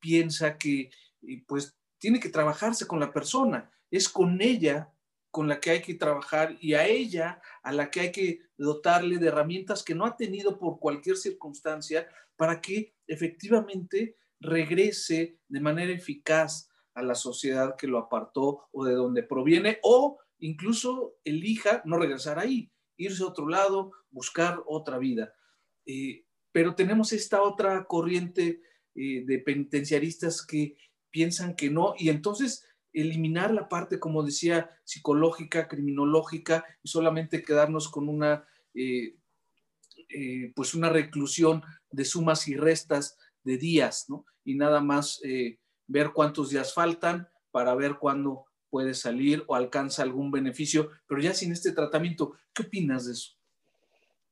[0.00, 0.90] piensa que
[1.46, 4.92] pues tiene que trabajarse con la persona, es con ella
[5.36, 9.18] con la que hay que trabajar y a ella a la que hay que dotarle
[9.18, 15.92] de herramientas que no ha tenido por cualquier circunstancia para que efectivamente regrese de manera
[15.92, 21.98] eficaz a la sociedad que lo apartó o de donde proviene o incluso elija no
[21.98, 25.34] regresar ahí, irse a otro lado, buscar otra vida.
[25.84, 28.62] Eh, pero tenemos esta otra corriente
[28.94, 30.78] eh, de penitenciaristas que
[31.10, 32.66] piensan que no y entonces
[33.02, 39.16] eliminar la parte, como decía, psicológica, criminológica y solamente quedarnos con una, eh,
[40.54, 44.24] pues una reclusión de sumas y restas de días, ¿no?
[44.44, 45.20] Y nada más
[45.86, 51.32] ver cuántos días faltan para ver cuándo puede salir o alcanza algún beneficio, pero ya
[51.32, 53.32] sin este tratamiento, ¿qué opinas de eso?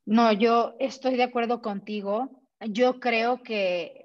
[0.06, 2.28] No, yo estoy de acuerdo contigo.
[2.60, 4.03] Yo creo que,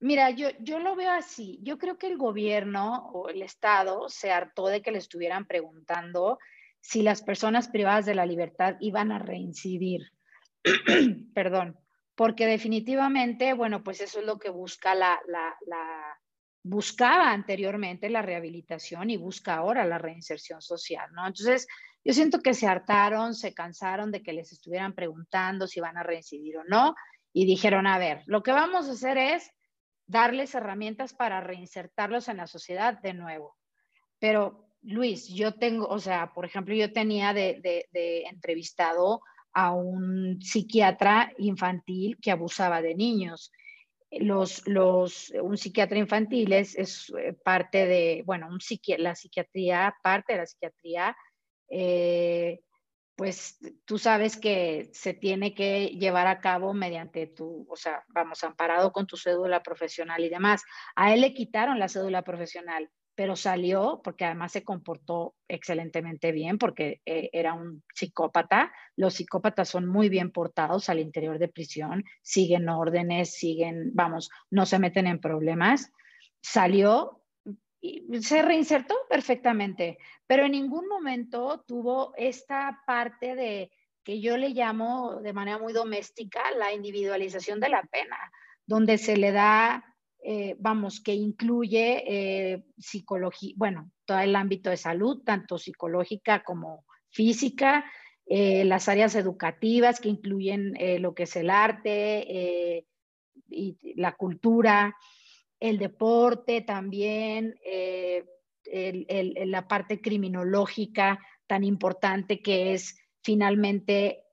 [0.00, 1.58] mira, yo, yo lo veo así.
[1.62, 6.38] Yo creo que el gobierno o el Estado se hartó de que le estuvieran preguntando
[6.80, 10.10] si las personas privadas de la libertad iban a reincidir.
[11.34, 11.78] Perdón,
[12.14, 16.18] porque definitivamente, bueno, pues eso es lo que busca la, la, la
[16.62, 21.26] buscaba anteriormente la rehabilitación y busca ahora la reinserción social, ¿no?
[21.26, 21.66] Entonces,
[22.04, 26.02] yo siento que se hartaron, se cansaron de que les estuvieran preguntando si van a
[26.02, 26.94] reincidir o no
[27.32, 29.50] y dijeron, a ver, lo que vamos a hacer es
[30.10, 33.56] darles herramientas para reinsertarlos en la sociedad de nuevo.
[34.18, 37.86] Pero, Luis, yo tengo, o sea, por ejemplo, yo tenía de,
[38.28, 43.52] entrevistado a un psiquiatra infantil que abusaba de niños
[44.12, 48.58] los, los, un psiquiatra infantil es, eh, parte de, bueno, un
[48.98, 51.16] la psiquiatría, parte de la psiquiatría,
[51.68, 52.60] eh,
[53.20, 58.42] pues tú sabes que se tiene que llevar a cabo mediante tu, o sea, vamos,
[58.44, 60.62] amparado con tu cédula profesional y demás.
[60.96, 66.56] A él le quitaron la cédula profesional pero salió porque además se comportó excelentemente bien
[66.56, 68.72] porque eh, era un psicópata.
[68.96, 74.64] Los psicópatas son muy bien portados al interior de prisión, siguen órdenes, siguen, vamos, no
[74.64, 75.92] se meten en problemas.
[76.40, 77.19] Salió
[78.20, 83.70] se reinsertó perfectamente, pero en ningún momento tuvo esta parte de
[84.04, 88.16] que yo le llamo de manera muy doméstica la individualización de la pena,
[88.66, 89.84] donde se le da
[90.22, 96.84] eh, vamos, que incluye eh, psicología, bueno, todo el ámbito de salud, tanto psicológica como
[97.08, 97.86] física,
[98.26, 102.86] eh, las áreas educativas que incluyen lo que es el arte
[103.48, 104.94] y la cultura,
[105.60, 107.54] el deporte también,
[108.64, 114.24] la parte criminológica tan importante que es finalmente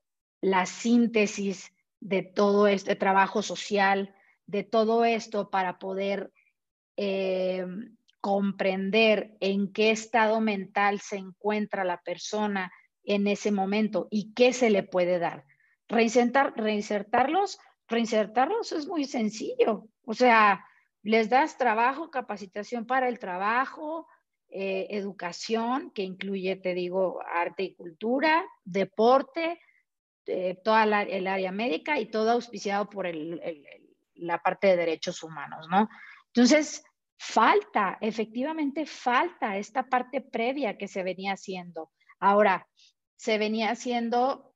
[0.41, 4.13] la síntesis de todo este trabajo social
[4.45, 6.31] de todo esto para poder
[6.95, 7.65] eh,
[8.21, 12.71] comprender en qué estado mental se encuentra la persona
[13.03, 15.45] en ese momento y qué se le puede dar.
[15.87, 19.87] Reinsertar, reinsertarlos, reinsertarlos es muy sencillo.
[20.03, 20.65] O sea,
[21.08, 24.08] les das trabajo, capacitación para el trabajo,
[24.50, 29.58] eh, educación, que incluye, te digo, arte y cultura, deporte,
[30.26, 33.08] eh, toda el área médica y todo auspiciado por
[34.15, 35.88] la parte de derechos humanos, ¿no?
[36.34, 36.84] Entonces,
[37.17, 41.89] falta, efectivamente falta esta parte previa que se venía haciendo.
[42.20, 42.67] Ahora,
[43.15, 44.54] se venía haciendo,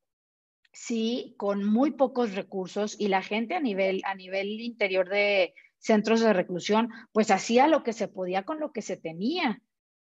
[0.74, 6.22] sí, con muy pocos recursos y la gente a nivel, a nivel interior de centros
[6.22, 9.62] de reclusión, pues hacía lo que se podía con lo que se tenía,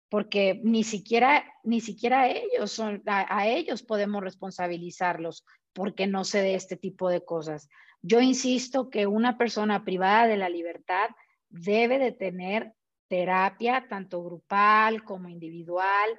[0.10, 6.42] porque ni siquiera, ni siquiera ellos son, a, a ellos podemos responsabilizarlos porque no se
[6.42, 7.70] dé este tipo de cosas.
[8.02, 11.10] Yo insisto que una persona privada de la libertad
[11.50, 12.74] debe de tener
[13.08, 16.10] terapia, tanto grupal como individual,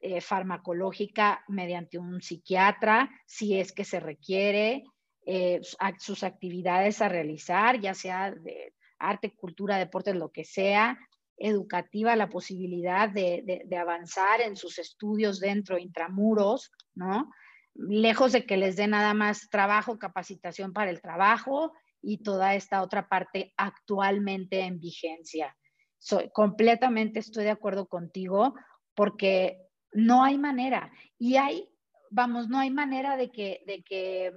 [0.00, 4.84] eh, farmacológica mediante un psiquiatra, si es que se requiere,
[5.26, 5.60] eh,
[5.98, 10.98] sus actividades a realizar, ya sea de arte, cultura, deportes, lo que sea,
[11.36, 17.30] educativa, la posibilidad de, de avanzar en sus estudios dentro, intramuros, ¿no?
[17.74, 22.82] lejos de que les dé nada más trabajo, capacitación para el trabajo y toda esta
[22.82, 25.56] otra parte actualmente en vigencia.
[25.98, 28.54] Soy, completamente estoy de acuerdo contigo
[28.94, 29.58] porque
[29.92, 31.68] no hay manera y hay,
[32.10, 34.32] vamos, no hay manera de que, de que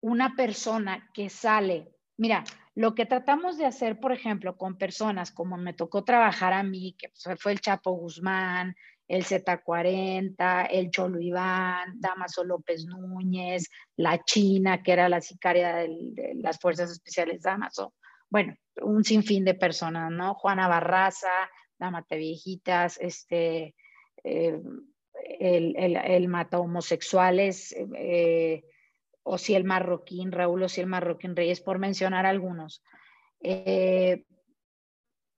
[0.00, 2.44] una persona que sale, mira,
[2.74, 6.96] lo que tratamos de hacer, por ejemplo, con personas como me tocó trabajar a mí,
[6.98, 8.74] que fue el Chapo Guzmán,
[9.08, 16.32] el Z40, el Cholo Iván, Damaso López Núñez, la China, que era la sicaria de
[16.36, 17.92] las Fuerzas Especiales Damaso.
[18.30, 20.34] Bueno, un sinfín de personas, ¿no?
[20.34, 23.74] Juana Barraza, Damate Viejitas, este,
[24.24, 24.58] eh,
[25.38, 28.64] el, mata homosexuales, eh,
[29.22, 32.82] o si el marroquín, Raúl, o si el marroquín Reyes, por mencionar algunos.
[33.40, 34.24] Eh,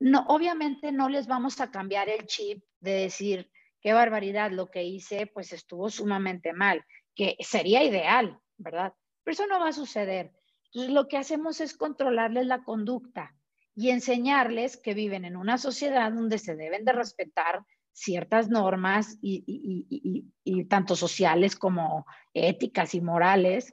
[0.00, 4.84] no, obviamente no les vamos a cambiar el chip de decir, qué barbaridad, lo que
[4.84, 8.94] hice pues estuvo sumamente mal, que sería ideal, ¿verdad?
[9.22, 10.32] Pero eso no va a suceder.
[10.66, 13.34] Entonces lo que hacemos es controlarles la conducta
[13.74, 17.64] y enseñarles que viven en una sociedad donde se deben de respetar
[17.94, 23.72] ciertas normas y, tanto sociales como éticas y morales.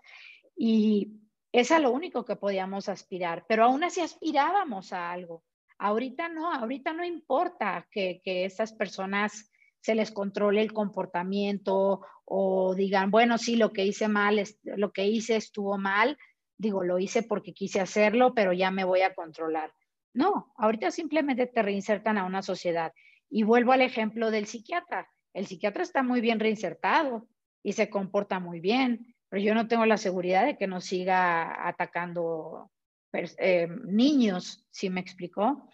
[0.56, 1.20] Y
[1.52, 5.44] es a lo único que podíamos aspirar, pero aún así aspirábamos a algo.
[5.80, 9.52] Ahorita no, ahorita no importa que, que esas personas
[9.82, 15.08] se les controle el comportamiento o digan, bueno, sí, lo que hice mal, lo que
[15.08, 16.20] hice estuvo mal,
[16.58, 19.74] digo, lo hice porque quise hacerlo, pero ya me voy a controlar.
[20.14, 22.94] No, ahorita simplemente te reinsertan a una sociedad
[23.32, 25.10] y vuelvo al ejemplo del psiquiatra.
[25.34, 27.28] El psiquiatra está muy bien reinsertado
[27.64, 31.68] y se comporta muy bien, pero yo no tengo la seguridad de que no siga
[31.68, 32.70] atacando
[33.14, 35.70] eh, niños, ¿sí me explicó?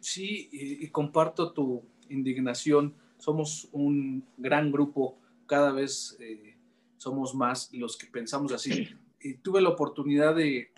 [0.00, 2.96] Sí, y, comparto tu indignación.
[3.18, 6.56] Somos un gran grupo, cada vez eh,
[6.96, 8.88] somos más los que pensamos así.
[9.20, 10.72] Y tuve la oportunidad de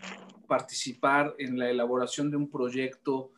[0.49, 3.33] participar en la elaboración de un proyecto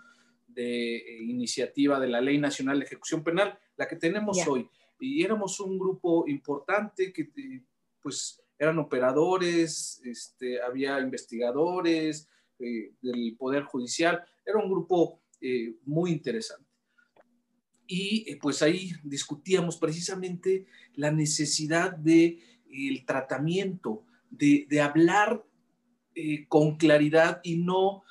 [0.55, 4.69] de eh, iniciativa de la Ley Nacional de Ejecución Penal, la que tenemos hoy.
[5.01, 7.63] Y éramos un grupo importante que eh,
[8.01, 12.29] pues eran operadores, este, había investigadores
[12.59, 15.21] eh, del Poder Judicial, era un grupo
[15.85, 16.65] muy interesante.
[17.87, 22.39] Y pues ahí discutíamos precisamente la necesidad de
[22.71, 25.45] el tratamiento, de, de hablar
[26.49, 28.05] con claridad y no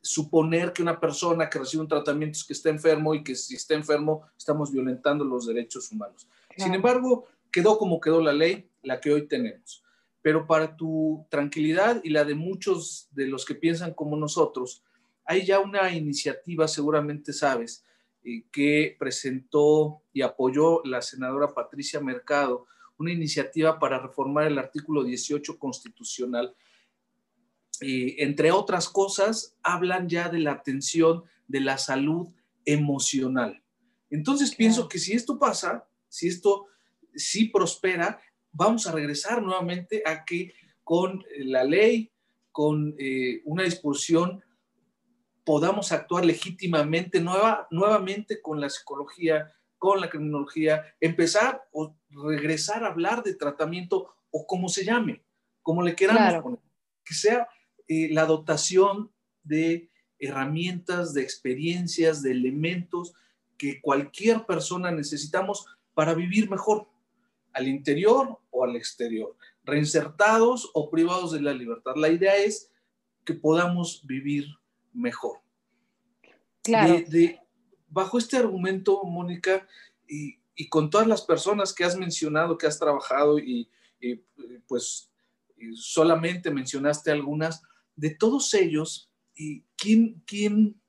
[0.00, 3.54] suponer que una persona que recibe un tratamiento es que está enfermo y que si
[3.54, 6.26] está enfermo estamos violentando los derechos humanos.
[6.56, 9.82] Sin embargo, quedó como quedó la ley, la que hoy tenemos.
[10.22, 14.82] Pero para tu tranquilidad y la de muchos de los que piensan como nosotros,
[15.24, 17.84] hay ya una iniciativa, seguramente sabes,
[18.24, 22.66] eh, que presentó y apoyó la senadora Patricia Mercado,
[22.98, 26.54] una iniciativa para reformar el artículo 18 constitucional
[27.80, 32.28] entre otras cosas, hablan ya de la atención de la salud
[32.64, 33.62] emocional.
[34.10, 36.66] Entonces pienso que si esto pasa, si esto
[37.14, 38.20] sí prospera,
[38.52, 40.52] vamos a regresar nuevamente a que
[40.84, 42.12] con la ley,
[42.52, 44.42] con eh, una disposición,
[45.44, 52.88] podamos actuar legítimamente nueva, nuevamente con la psicología, con la criminología, empezar o regresar a
[52.88, 55.24] hablar de tratamiento o como se llame,
[55.62, 56.60] como le queramos poner,
[57.04, 57.48] que sea
[57.92, 59.10] eh, la dotación
[59.42, 63.14] de herramientas, de experiencias, de elementos
[63.58, 66.86] que cualquier persona necesitamos para vivir mejor,
[67.52, 71.94] al interior o al exterior, reinsertados o privados de la libertad.
[71.96, 72.70] La idea es
[73.24, 74.46] que podamos vivir
[74.92, 75.40] mejor.
[76.62, 76.94] Claro.
[77.88, 79.66] bajo este argumento, Mónica,
[80.06, 80.38] y,
[80.68, 83.68] con todas las personas que has mencionado, que has trabajado y,
[83.98, 84.14] y
[84.68, 85.10] pues
[85.74, 87.64] solamente mencionaste algunas,
[88.00, 89.12] de todos ellos,
[89.76, 90.80] ¿quién, quién,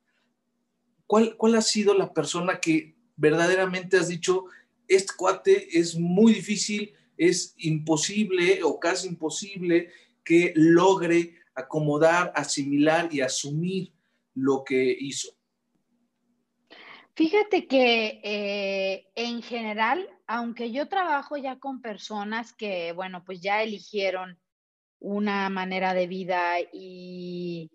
[1.05, 4.45] cuál, cuál ha sido la persona que verdaderamente has dicho,
[4.87, 9.89] este cuate es muy difícil, es imposible o casi imposible
[10.23, 13.91] que logre acomodar, asimilar y asumir
[14.33, 15.33] lo que hizo?
[17.13, 23.61] Fíjate que eh, en general, aunque yo trabajo ya con personas que, bueno, pues ya
[23.61, 24.39] eligieron
[25.01, 27.71] una manera de vida y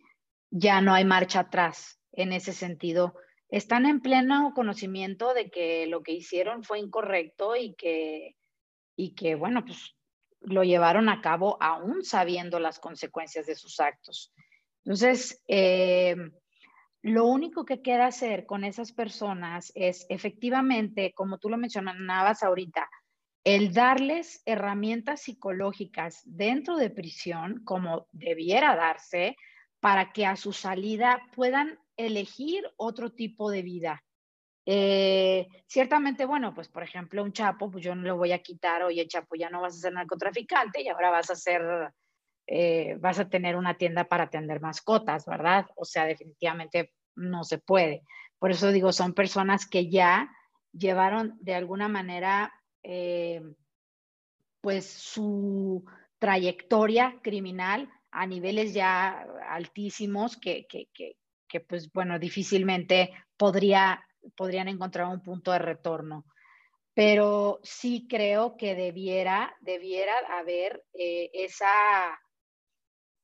[0.51, 3.14] ya no hay marcha atrás en ese sentido.
[3.49, 8.37] Están en pleno conocimiento de que lo que hicieron fue incorrecto y que,
[8.97, 9.95] y que bueno, pues
[10.41, 14.33] lo llevaron a cabo aún sabiendo las consecuencias de sus actos.
[14.85, 16.14] Entonces, eh,
[17.03, 22.89] lo único que queda hacer con esas personas es efectivamente, como tú lo mencionabas ahorita,
[23.47, 29.37] el darles herramientas psicológicas dentro de prisión, como debiera darse,
[29.79, 34.03] para que a su salida puedan elegir otro tipo de vida.
[34.67, 38.83] Eh, ciertamente, bueno, pues por ejemplo, un chapo, pues yo no le voy a quitar,
[38.83, 41.63] oye, chapo, ya no vas a ser narcotraficante y ahora vas a ser,
[42.49, 45.67] eh, vas a tener una tienda para atender mascotas, ¿verdad?
[45.77, 48.03] O sea, definitivamente no se puede.
[48.41, 50.33] Por eso digo, son personas que ya
[50.73, 52.53] llevaron de alguna manera
[52.89, 53.43] eh,
[54.61, 55.84] pues su
[56.18, 60.89] trayectoria criminal a niveles ya altísimos que, que,
[61.49, 64.05] que, pues bueno, difícilmente podría
[64.37, 66.24] podrían encontrar un punto de retorno.
[66.95, 72.18] Pero sí creo que debiera, debiera haber eh, esa,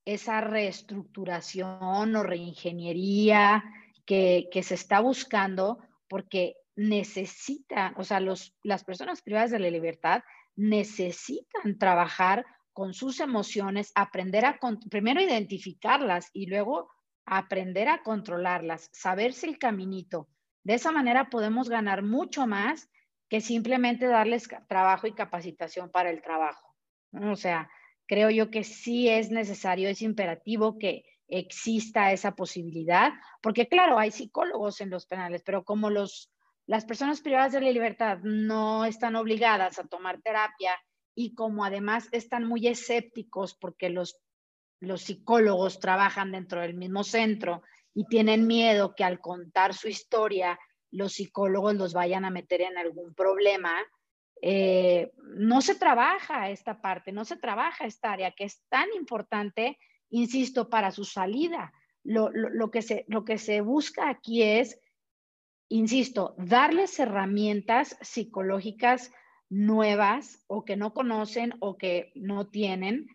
[0.05, 3.65] esa reestructuración o reingeniería
[4.05, 9.71] que, que, se está buscando porque necesitan, o sea, los, las personas privadas de la
[9.71, 10.23] libertad
[10.57, 14.59] necesitan trabajar con sus emociones, aprender a
[14.91, 16.91] primero identificarlas y luego
[17.27, 20.29] aprender a controlarlas, saberse el caminito.
[20.65, 22.89] De esa manera podemos ganar mucho más
[23.29, 26.75] que simplemente darles trabajo y capacitación para el trabajo.
[27.13, 27.71] O sea,
[28.07, 34.11] creo yo que sí es necesario, es imperativo que exista esa posibilidad, porque claro, hay
[34.11, 36.32] psicólogos en los penales, pero como los,
[36.67, 40.75] las personas privadas de la libertad no están obligadas a tomar terapia
[41.15, 44.21] y como además están muy escépticos porque los,
[44.81, 47.63] los psicólogos trabajan dentro del mismo centro
[47.95, 50.59] y tienen miedo que al contar su historia
[50.93, 53.75] los psicólogos los vayan a meter en algún problema,
[54.43, 59.79] eh, no se trabaja esta parte, no se trabaja esta área que es tan importante,
[60.11, 61.73] insisto, para su salida.
[62.05, 64.79] Lo, lo, que, se, lo que se busca aquí es,
[65.73, 69.11] insisto, darles herramientas psicológicas
[69.49, 73.07] nuevas o que no conocen o que no tienen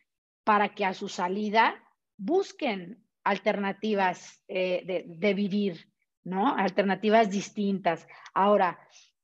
[0.43, 1.83] para que a su salida
[2.17, 5.91] busquen alternativas eh, de, vivir,
[6.23, 6.55] ¿no?
[6.55, 8.07] Alternativas distintas.
[8.33, 8.79] Ahora,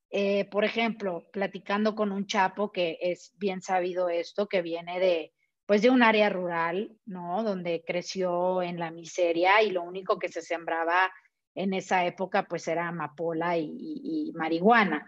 [0.10, 5.34] eh, por ejemplo, platicando con un chapo que es bien sabido esto, que viene de,
[5.66, 7.44] pues de un área rural, ¿no?
[7.44, 11.12] Donde creció en la miseria y lo único que se sembraba
[11.56, 15.06] en esa época pues era amapola y marihuana.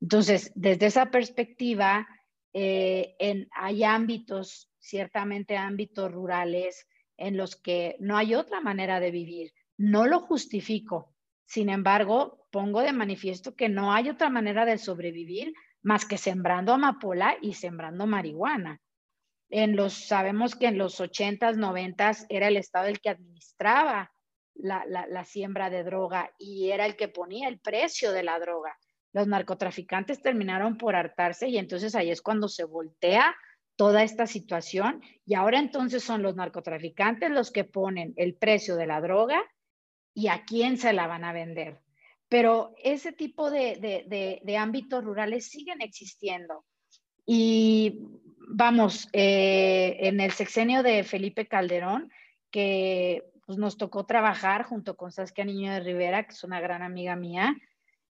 [0.00, 2.06] Entonces, desde esa perspectiva,
[2.52, 3.16] eh,
[3.52, 6.86] hay ámbitos, ciertamente ámbitos rurales,
[7.16, 9.52] en los que no hay otra manera de vivir.
[9.76, 11.14] No lo justifico.
[11.46, 16.72] Sin embargo, pongo de manifiesto que no hay otra manera de sobrevivir más que sembrando
[16.72, 18.80] amapola y sembrando marihuana.
[19.50, 24.12] En los, sabemos que en los 80s, 90s era el Estado el que administraba
[24.58, 28.76] la siembra de droga y era el que ponía el precio de la droga
[29.12, 33.34] los narcotraficantes terminaron por hartarse y entonces ahí es cuando se voltea
[33.76, 38.86] toda esta situación y ahora entonces son los narcotraficantes los que ponen el precio de
[38.86, 39.42] la droga
[40.14, 41.80] y a quién se la van a vender.
[42.28, 46.64] Pero ese tipo de, ámbitos rurales siguen existiendo.
[47.24, 48.00] Y
[48.50, 52.10] vamos, eh, en el sexenio de Felipe Calderón,
[52.50, 56.82] que pues, nos tocó trabajar junto con Saskia Niño de Rivera, que es una gran
[56.82, 57.56] amiga mía,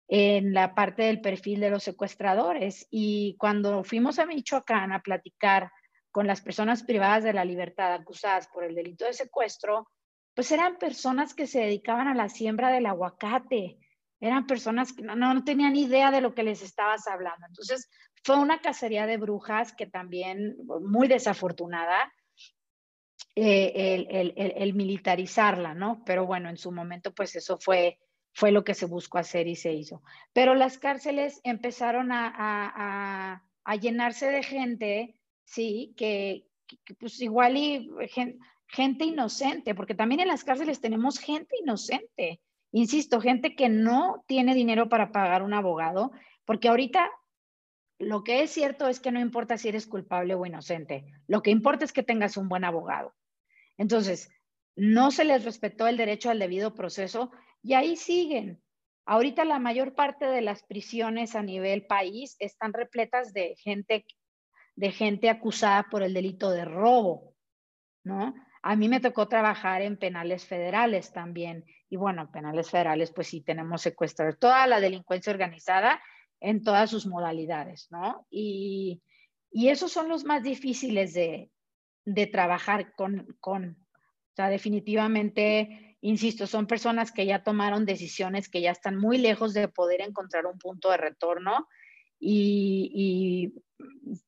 [0.07, 2.87] en la parte del perfil de los secuestradores.
[2.89, 5.73] Y cuando fuimos a Michoacán a platicar
[6.13, 9.89] con las personas privadas de la libertad acusadas por el delito de secuestro,
[10.35, 13.79] pues eran personas que se dedicaban a la siembra del aguacate,
[14.21, 17.45] eran personas que no, no tenían idea de lo que les estabas hablando.
[17.49, 17.91] Entonces,
[18.23, 22.13] fue una cacería de brujas que también, muy desafortunada,
[23.37, 24.07] eh,
[24.57, 26.03] el, militarizarla, ¿no?
[26.05, 27.99] Pero bueno, en su momento, pues eso fue
[28.35, 30.03] fue lo que se buscó hacer y se hizo.
[30.33, 33.43] Pero las cárceles empezaron a,
[33.81, 35.15] llenarse de gente,
[35.45, 36.47] sí, que,
[36.99, 37.89] pues igual y
[38.67, 42.41] gente, inocente, porque también en las cárceles tenemos gente inocente.
[42.73, 46.11] Insisto, gente que no tiene dinero para pagar un abogado,
[46.45, 47.09] porque ahorita
[48.01, 51.53] lo que es cierto es que no importa si eres culpable o inocente, lo que
[51.53, 53.15] importa es que tengas un buen abogado.
[53.77, 54.31] Entonces,
[54.77, 57.31] no se les respetó el derecho al debido proceso
[57.63, 58.63] y ahí siguen.
[59.07, 64.07] Ahorita la mayor parte de las prisiones a nivel país están repletas de gente,
[64.77, 67.35] de gente acusada por el delito de robo,
[68.03, 68.35] ¿no?
[68.63, 71.67] A mí me tocó trabajar en penales federales también.
[71.91, 76.03] Y bueno, penales federales, pues sí, tenemos secuestrar toda la delincuencia organizada
[76.41, 78.27] en todas sus modalidades, ¿no?
[78.31, 79.03] Y,
[79.51, 81.51] y esos son los más difíciles de,
[82.05, 88.61] de trabajar con, con, o sea, definitivamente Insisto, son personas que ya tomaron decisiones que
[88.61, 91.67] ya están muy lejos de poder encontrar un punto de retorno.
[92.21, 93.55] Y,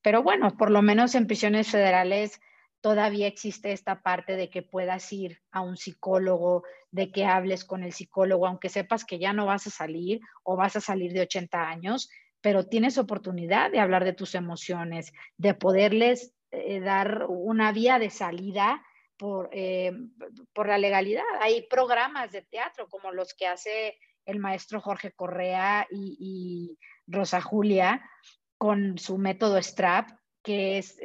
[0.00, 2.40] pero bueno, por lo menos en prisiones federales
[2.80, 6.62] todavía existe esta parte de que puedas ir a un psicólogo,
[6.92, 10.56] de que hables con el psicólogo, aunque sepas que ya no vas a salir o
[10.56, 12.08] vas a salir de 80 años,
[12.40, 18.10] pero tienes oportunidad de hablar de tus emociones, de poderles eh, dar una vía de
[18.10, 18.84] salida
[19.16, 19.92] por, eh,
[20.52, 21.24] por la legalidad.
[21.40, 26.78] Hay programas de teatro como los que hace el maestro Jorge Correa y,
[27.08, 28.02] Rosa Julia
[28.58, 30.10] con su método STRAP
[30.42, 30.98] que es,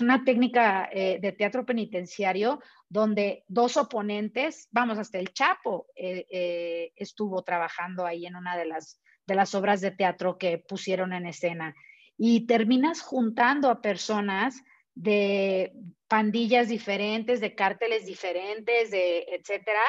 [0.00, 8.06] una técnica eh, de teatro penitenciario donde dos oponentes, vamos, hasta el Chapo estuvo trabajando
[8.06, 11.74] ahí en una de las, de las obras de teatro que pusieron en escena.
[12.22, 14.62] Y terminas juntando a personas
[14.94, 15.72] de
[16.06, 19.80] pandillas diferentes, de cárteles diferentes, de etcétera,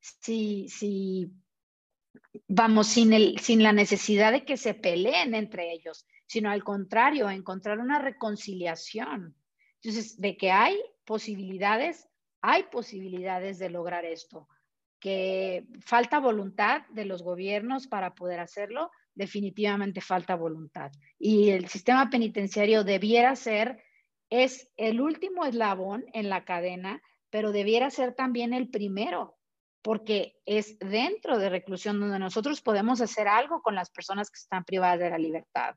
[0.00, 1.30] si, si
[2.48, 7.30] vamos, sin, el, sin la necesidad de que se peleen entre ellos, sino al contrario,
[7.30, 9.36] encontrar una reconciliación.
[9.76, 12.08] Entonces, de que hay posibilidades,
[12.40, 14.48] hay posibilidades de lograr esto.
[14.98, 18.90] Que falta voluntad de los gobiernos para poder hacerlo,
[19.20, 20.90] definitivamente falta voluntad.
[21.18, 23.84] Y el sistema penitenciario debiera ser,
[24.30, 29.36] es el último eslabón en la cadena, pero debiera ser también el primero,
[29.82, 34.64] porque es dentro de reclusión donde nosotros podemos hacer algo con las personas que están
[34.64, 35.76] privadas de la libertad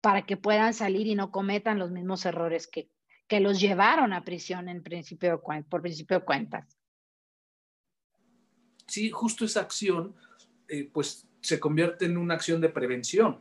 [0.00, 2.88] para que puedan salir y no cometan los mismos errores que,
[3.26, 6.78] que los llevaron a prisión en principio por principio de cuentas.
[8.86, 10.14] Sí, justo esa acción,
[10.68, 13.40] eh, pues se convierte en una acción de prevención.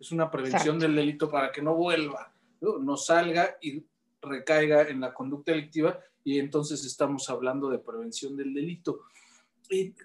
[0.00, 2.78] Es una prevención del delito para que no vuelva, ¿no?
[2.78, 3.84] no salga y
[4.20, 9.02] recaiga en la conducta delictiva y entonces estamos hablando de prevención del delito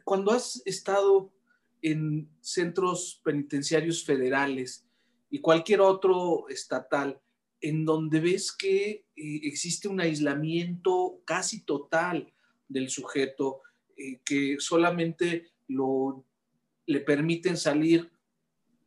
[0.03, 1.31] cuando has estado
[1.81, 4.85] en centros penitenciarios federales
[5.29, 7.19] y cualquier otro estatal,
[7.61, 9.05] en donde ves que eh,
[9.43, 12.33] existe un aislamiento casi total
[12.67, 13.61] del sujeto,
[13.97, 16.25] eh, que solamente lo,
[16.89, 18.11] le permiten salir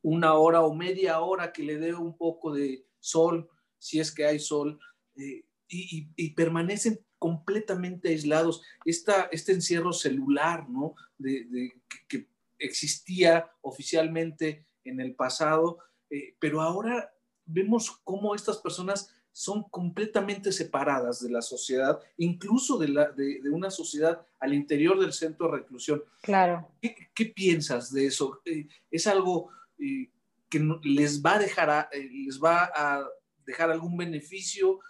[0.03, 3.49] una hora o media hora que le dé un poco de sol,
[3.79, 4.81] si es que hay sol,
[5.15, 8.61] eh, y, permanecen completamente aislados.
[8.85, 10.97] Esta, este encierro celular, ¿no?
[11.17, 11.71] De,
[12.09, 12.27] que,
[12.59, 15.79] existía oficialmente en el pasado,
[16.11, 22.89] eh, pero ahora vemos cómo estas personas son completamente separadas de la sociedad, incluso de,
[22.89, 26.05] la, de, una sociedad al interior del centro de reclusión.
[26.23, 26.69] Claro.
[26.81, 28.41] ¿Qué, piensas de eso?
[28.45, 30.11] Eh, ¿Es algo eh,
[30.49, 33.05] que les va a dejar, les va a
[33.47, 34.81] dejar algún beneficio?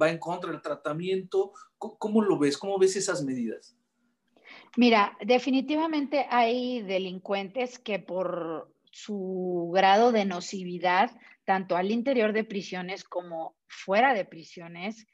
[0.00, 1.52] va en contra del tratamiento.
[1.78, 2.56] ¿Cómo, lo ves?
[2.58, 3.76] ¿Cómo ves esas medidas?
[4.76, 11.10] Mira, definitivamente hay delincuentes que por su grado de nocividad,
[11.44, 15.06] tanto al interior de prisiones como fuera de prisiones,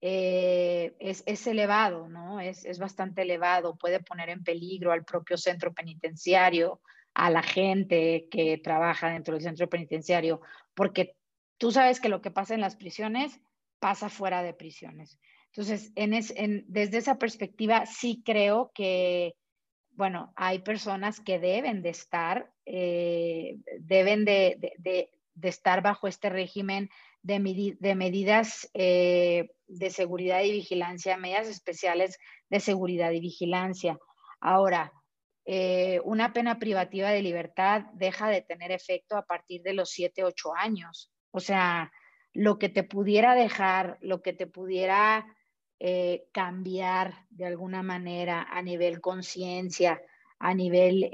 [0.00, 2.40] eh, es, elevado, ¿no?
[2.40, 6.80] Es, es, bastante elevado, puede poner en peligro al propio centro penitenciario,
[7.14, 10.40] a la gente que trabaja dentro del centro penitenciario,
[10.74, 11.14] porque
[11.58, 13.40] tú sabes que lo que pasa en las prisiones
[13.78, 15.18] pasa fuera de prisiones.
[15.46, 19.34] Entonces, en desde esa perspectiva, sí creo que,
[19.90, 25.10] bueno, hay personas que deben de estar, eh, deben de,
[25.40, 26.90] estar bajo este régimen
[27.22, 32.18] de, de medidas eh, de seguridad y vigilancia, medidas especiales
[32.50, 33.98] de seguridad y vigilancia.
[34.40, 34.92] Ahora,
[35.44, 40.24] eh, una pena privativa de libertad deja de tener efecto a partir de los 7,
[40.24, 41.10] 8 años.
[41.30, 41.90] O sea,
[42.32, 45.26] lo que te pudiera dejar, lo que te pudiera
[45.80, 50.00] eh, cambiar de alguna manera a nivel conciencia,
[50.38, 51.08] a nivel,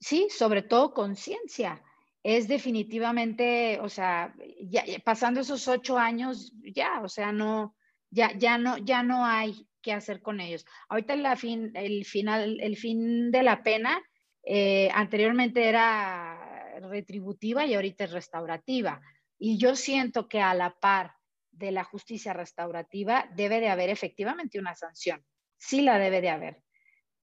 [0.00, 1.82] sí, sobre todo conciencia.
[2.22, 7.76] Es definitivamente, o sea, ya, pasando esos ocho años, ya, o sea, no,
[8.10, 10.66] ya, ya no, ya no hay qué hacer con ellos.
[10.88, 14.02] Ahorita la fin, el final, el fin de la pena,
[14.42, 19.00] eh, anteriormente era retributiva y ahorita es restaurativa.
[19.38, 21.14] Y yo siento que a la par
[21.50, 25.24] de la justicia restaurativa debe de haber efectivamente una sanción.
[25.56, 26.62] Sí la debe de haber,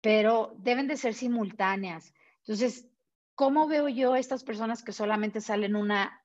[0.01, 2.13] pero deben de ser simultáneas.
[2.45, 2.87] Entonces,
[3.33, 6.23] ¿cómo veo yo estas personas que solamente salen una,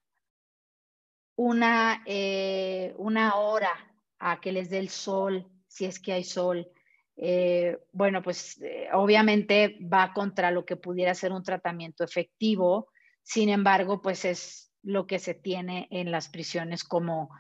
[1.37, 3.73] una, eh, una hora
[4.19, 6.71] a que les dé el sol, si es que hay sol?
[7.17, 12.89] Eh, bueno, pues eh, obviamente va contra lo que pudiera ser un tratamiento efectivo
[13.23, 17.31] sin embargo, pues es lo que se tiene en las prisiones como,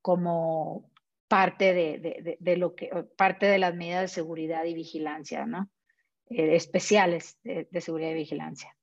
[0.00, 0.90] como
[1.28, 5.70] parte de, lo que, parte de las medidas de seguridad y vigilancia, ¿no?
[6.30, 8.76] Eh, especiales de, seguridad y vigilancia.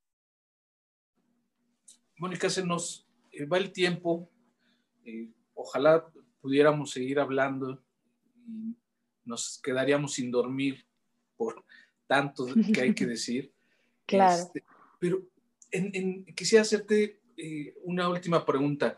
[2.17, 4.29] Mónica, se nos eh, va el tiempo.
[5.03, 6.05] Eh, ojalá
[6.39, 7.83] pudiéramos seguir hablando
[8.47, 8.77] y
[9.25, 10.85] nos quedaríamos sin dormir
[11.35, 11.65] por
[12.07, 13.53] tanto que hay que decir.
[14.05, 14.43] claro.
[14.43, 14.63] Este,
[14.99, 15.21] pero
[16.35, 18.97] quisiera hacerte eh, una última pregunta,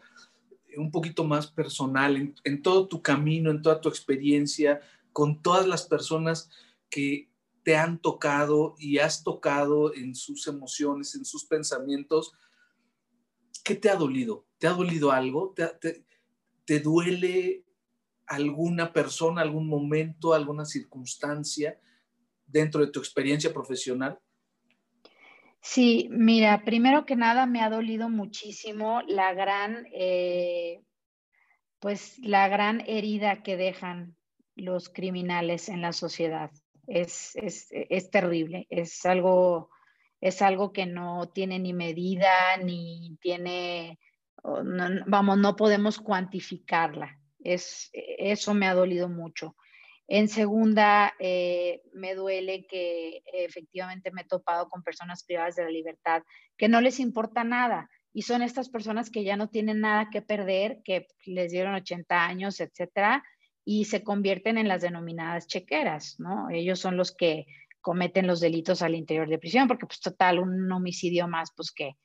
[0.78, 4.82] un poquito más personal, en, todo tu camino, en toda tu experiencia,
[5.14, 6.50] con todas las personas
[6.90, 7.30] que
[7.66, 12.32] te han tocado y has tocado en sus emociones, en sus pensamientos.
[13.66, 14.46] ¿qué te ha dolido?
[14.60, 15.54] ¿Te ha dolido algo?
[15.54, 17.66] ¿Te, duele
[18.28, 21.78] alguna persona, algún momento, alguna circunstancia
[22.46, 24.20] dentro de tu experiencia profesional?
[25.62, 30.84] Sí, mira, primero que nada me ha dolido muchísimo la gran, eh,
[31.80, 34.16] pues la gran herida que dejan
[34.56, 36.52] los criminales en la sociedad.
[36.88, 39.70] Es, es, terrible, es algo,
[40.22, 44.00] es algo que no tiene ni medida, ni tiene,
[44.44, 47.20] vamos, no podemos cuantificarla.
[47.44, 49.56] Es, eso me ha dolido mucho.
[50.08, 55.72] En segunda, eh, me duele que efectivamente me he topado con personas privadas de la
[55.72, 56.24] libertad
[56.58, 60.22] que no les importa nada y son estas personas que ya no tienen nada que
[60.22, 63.24] perder, que les dieron 80 años, etcétera,
[63.66, 66.50] y se convierten en las denominadas chequeras, ¿no?
[66.52, 67.48] Ellos son los que
[67.82, 71.98] cometen los delitos al interior de prisión, porque pues total, un homicidio más, pues qué.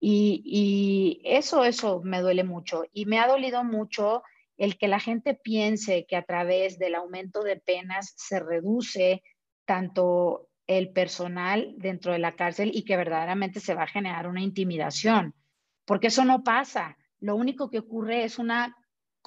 [0.00, 2.84] Y, y eso, eso me duele mucho.
[2.92, 4.22] Y me ha dolido mucho
[4.56, 9.22] el que la gente piense que a través del aumento de penas se reduce
[9.64, 14.42] tanto el personal dentro de la cárcel y que verdaderamente se va a generar una
[14.42, 15.34] intimidación,
[15.84, 16.96] porque eso no pasa.
[17.20, 18.76] Lo único que ocurre es una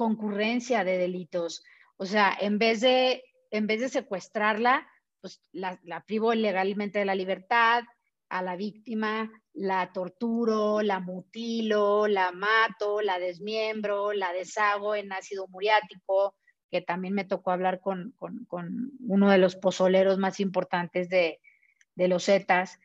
[0.01, 1.63] concurrencia de delitos.
[1.95, 4.87] O sea, en vez de, en vez de secuestrarla,
[5.19, 5.77] pues la,
[6.07, 7.83] privo ilegalmente de la libertad,
[8.27, 15.47] a la víctima, la torturo, la mutilo, la mato, la desmiembro, la deshago en ácido
[15.49, 16.33] muriático,
[16.71, 18.15] que también me tocó hablar con,
[19.01, 21.39] uno de los pozoleros más importantes de,
[21.95, 22.79] los Zetas.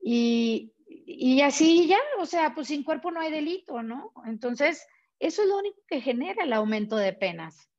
[0.00, 4.12] Y, y, así ya, o sea, pues sin cuerpo no hay delito, ¿no?
[4.24, 4.86] Entonces,
[5.20, 7.70] eso es lo único que genera el aumento de penas,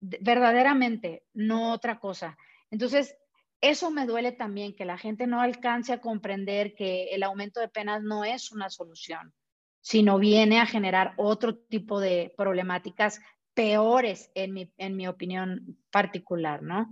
[0.00, 2.36] verdaderamente, no otra cosa.
[2.70, 3.16] Entonces,
[3.60, 7.68] eso me duele también, que la gente no alcance a comprender que el aumento de
[7.68, 9.32] penas no es una solución,
[9.80, 13.20] sino viene a generar otro tipo de problemáticas
[13.54, 16.90] peores, en mi, en mi opinión particular, ¿no?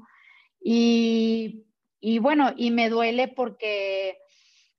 [0.61, 1.65] Y,
[2.01, 4.19] y bueno, y me duele porque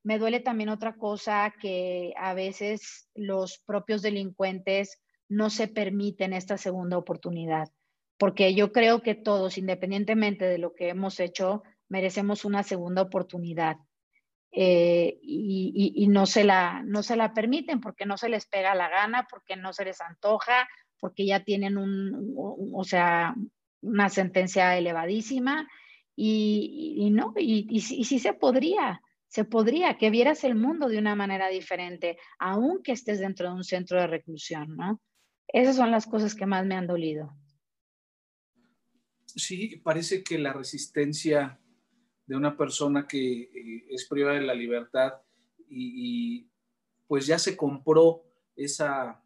[0.03, 6.57] me duele también otra cosa que a veces los propios delincuentes no se permiten esta
[6.57, 7.69] segunda oportunidad,
[8.17, 13.77] porque yo creo que todos, independientemente de lo que hemos hecho, merecemos una segunda oportunidad.
[14.51, 18.89] Eh, y, no, se la, no se la permiten porque no se les pega la
[18.89, 20.67] gana, porque no se les antoja,
[20.99, 23.35] porque ya tienen un, o sea,
[23.81, 25.67] una sentencia elevadísima
[26.15, 31.47] y, no, y, sí se podría, se podría que vieras el mundo de una manera
[31.47, 34.99] diferente, aunque estés dentro de un centro de reclusión, ¿no?
[35.53, 37.35] Esas son las cosas que más me han dolido.
[39.25, 41.59] Sí, parece que la resistencia
[42.25, 45.13] de una persona que eh, es privada de la libertad
[45.67, 46.47] y,
[47.07, 48.23] pues ya se compró
[48.55, 49.23] esa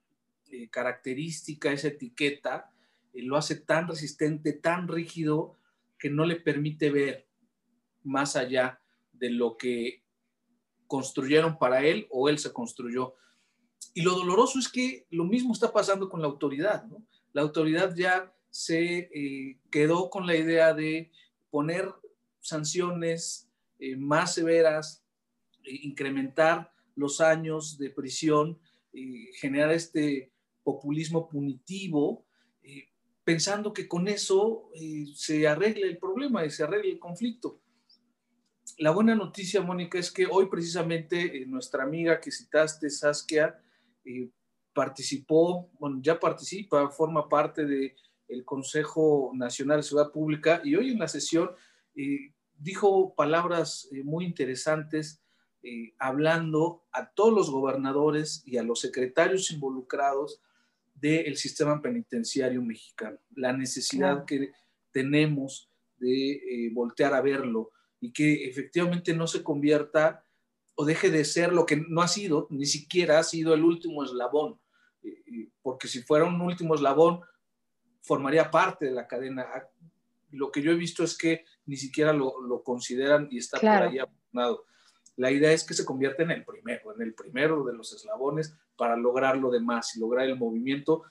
[0.49, 2.71] eh, característica, esa etiqueta,
[3.13, 5.59] eh, lo hace tan resistente, tan rígido,
[5.99, 7.27] que no le permite ver
[8.03, 10.03] más allá de lo que
[10.87, 13.15] construyeron para él o él se construyó.
[13.93, 16.85] Y lo doloroso es que lo mismo está pasando con la autoridad.
[16.85, 17.05] ¿no?
[17.33, 19.09] La autoridad ya se
[19.71, 21.11] quedó con la idea de
[21.49, 21.93] poner
[22.43, 25.03] sanciones eh, más severas,
[25.63, 28.59] eh, incrementar los años de prisión,
[28.93, 30.31] eh, generar este
[30.63, 32.25] populismo punitivo,
[33.25, 34.69] pensando que con eso
[35.13, 37.59] se arregle el problema y se arregle el conflicto.
[38.77, 43.61] La buena noticia, Mónica, es que hoy precisamente nuestra amiga que citaste, Saskia,
[44.73, 47.93] participó, bueno, ya participa, forma parte del
[48.27, 51.51] el Consejo Nacional de Ciudad Pública y hoy en la sesión
[52.57, 55.21] dijo palabras eh, muy interesantes
[55.61, 60.41] eh, hablando a todos los gobernadores y a los secretarios involucrados
[60.93, 64.51] del sistema penitenciario mexicano, la necesidad que
[64.91, 70.22] tenemos de eh, voltear a verlo y que efectivamente no se convierta
[70.75, 74.03] o deje de ser lo que no ha sido, ni siquiera ha sido el último
[74.03, 74.59] eslabón,
[75.61, 77.21] porque si fuera un último eslabón,
[78.01, 79.45] formaría parte de la cadena
[80.33, 83.99] lo que yo he visto es que ni siquiera lo, consideran y está por ahí
[83.99, 84.65] abandonado.
[85.15, 88.55] La idea es que se convierta en el primero, en el primero de los eslabones
[88.75, 91.03] para lograr lo demás y lograr el movimiento.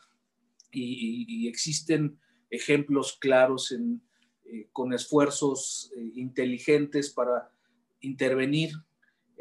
[0.73, 2.19] Y, existen
[2.51, 7.51] ejemplos claros eh, con esfuerzos eh, inteligentes para
[8.01, 8.73] intervenir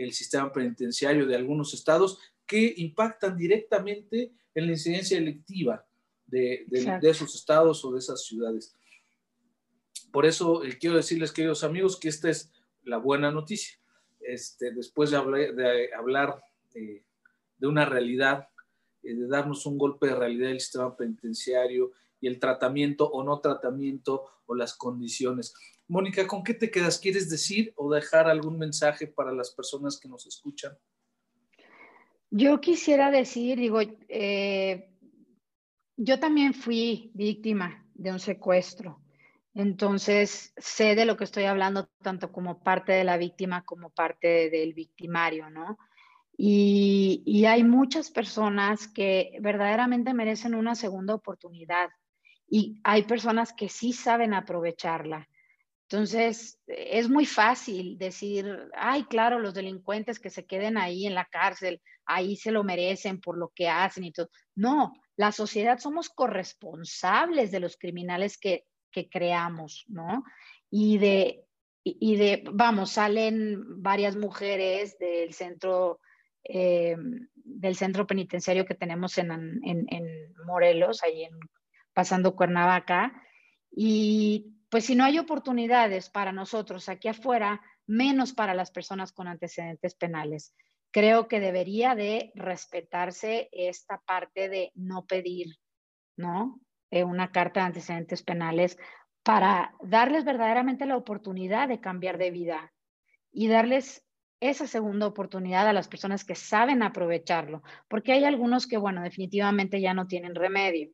[0.03, 5.85] el sistema penitenciario de algunos estados que impactan directamente en la incidencia electiva
[6.25, 6.65] de
[7.01, 8.75] esos estados o de esas ciudades.
[10.11, 12.51] Por eso eh, quiero decirles, queridos amigos, que esta es
[12.83, 13.79] la buena noticia.
[14.19, 16.43] Este, después de, hablar,
[16.73, 17.03] de,
[17.57, 18.47] de una realidad,
[19.01, 21.91] eh, de darnos un golpe de realidad del sistema penitenciario
[22.21, 25.53] y el tratamiento o no tratamiento o las condiciones.
[25.87, 26.99] Mónica, ¿con qué te quedas?
[26.99, 30.77] ¿Quieres decir o dejar algún mensaje para las personas que nos escuchan?
[32.29, 34.89] Yo quisiera decir, digo, eh,
[35.97, 39.01] yo también fui víctima de un secuestro.
[39.53, 44.49] Entonces, sé de lo que estoy hablando tanto como parte de la víctima como parte
[44.49, 45.77] del victimario, ¿no?
[46.37, 51.89] Y, y, hay muchas personas que verdaderamente merecen una segunda oportunidad
[52.53, 55.27] y hay personas que sí saben aprovecharla.
[55.89, 61.25] Entonces, es muy fácil decir, ay, claro, los delincuentes que se queden ahí en la
[61.25, 64.29] cárcel, ahí se lo merecen por lo que hacen y todo.
[64.53, 70.23] No, la sociedad somos corresponsables de los criminales que, que creamos, ¿no?
[70.69, 71.45] Y de,
[71.85, 76.01] y de, vamos, salen varias mujeres del centro,
[76.43, 76.97] eh,
[77.33, 81.39] del centro penitenciario que tenemos en, en, en Morelos, ahí en,
[81.93, 83.23] pasando Cuernavaca,
[83.71, 89.27] y pues si no hay oportunidades para nosotros aquí afuera, menos para las personas con
[89.27, 90.55] antecedentes penales.
[90.91, 95.57] Creo que debería de respetarse esta parte de no pedir,
[96.17, 96.59] ¿no?
[96.89, 98.77] Eh, una carta de antecedentes penales
[99.23, 102.73] para darles verdaderamente la oportunidad de cambiar de vida
[103.31, 104.05] y darles
[104.41, 109.79] esa segunda oportunidad a las personas que saben aprovecharlo, porque hay algunos que, bueno, definitivamente
[109.79, 110.91] ya no tienen remedio,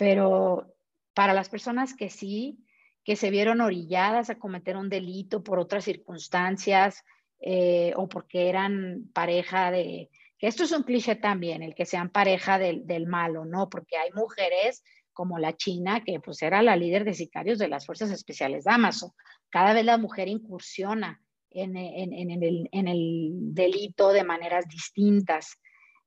[0.00, 0.74] pero
[1.12, 2.64] para las personas que sí,
[3.04, 7.04] que se vieron orilladas a cometer un delito por otras circunstancias
[7.38, 12.08] eh, o porque eran pareja de, que esto es un cliché también, el que sean
[12.08, 13.68] pareja del, del, malo, ¿no?
[13.68, 14.82] Porque hay mujeres
[15.12, 18.72] como la China, que pues era la líder de sicarios de las Fuerzas Especiales de
[18.72, 19.10] Amazon.
[19.50, 21.20] Cada vez la mujer incursiona
[21.50, 25.58] en, el, delito de maneras distintas.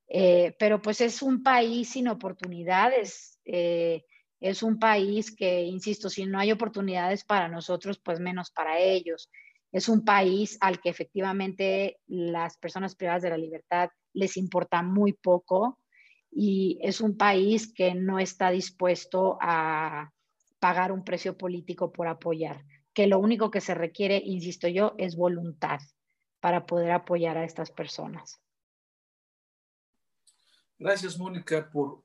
[0.07, 3.39] Eh, pero pues es un país sin oportunidades.
[3.45, 4.03] Eh,
[4.39, 9.29] es un país que, insisto, si no hay oportunidades para nosotros, pues menos para ellos.
[9.71, 15.13] Es un país al que efectivamente las personas privadas de la libertad les importa muy
[15.13, 15.79] poco
[16.29, 20.11] y es un país que no está dispuesto a
[20.59, 25.15] pagar un precio político por apoyar, que lo único que se requiere, insisto yo, es
[25.15, 25.79] voluntad
[26.39, 28.42] para poder apoyar a estas personas.
[30.83, 32.03] Gracias, Mónica, por,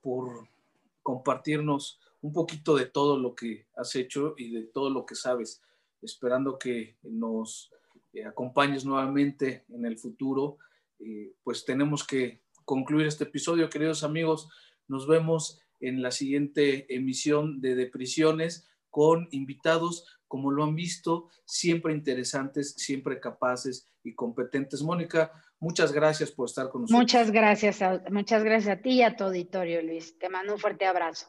[1.02, 5.60] compartirnos un poquito de todo lo que has hecho y de todo lo que sabes,
[6.00, 7.72] esperando que nos
[8.12, 10.58] eh, acompañes nuevamente en el futuro.
[11.00, 14.48] Eh, pues tenemos que concluir este episodio, queridos amigos.
[14.86, 21.92] Nos vemos en la siguiente emisión de Deprisiones con invitados, como lo han visto, siempre
[21.92, 24.82] interesantes, siempre capaces y competentes.
[24.82, 27.00] Mónica, muchas gracias por estar con nosotros.
[27.00, 27.80] Muchas gracias,
[28.10, 30.18] muchas gracias a ti y a tu auditorio, Luis.
[30.18, 31.26] Te mando un fuerte abrazo.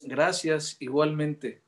[0.00, 1.62] Gracias, igualmente.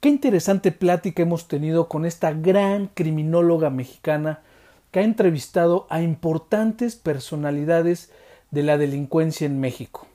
[0.00, 4.42] Qué interesante plática hemos tenido con esta gran criminóloga mexicana
[4.90, 8.10] que ha entrevistado a importantes personalidades
[8.50, 10.06] de la delincuencia en México.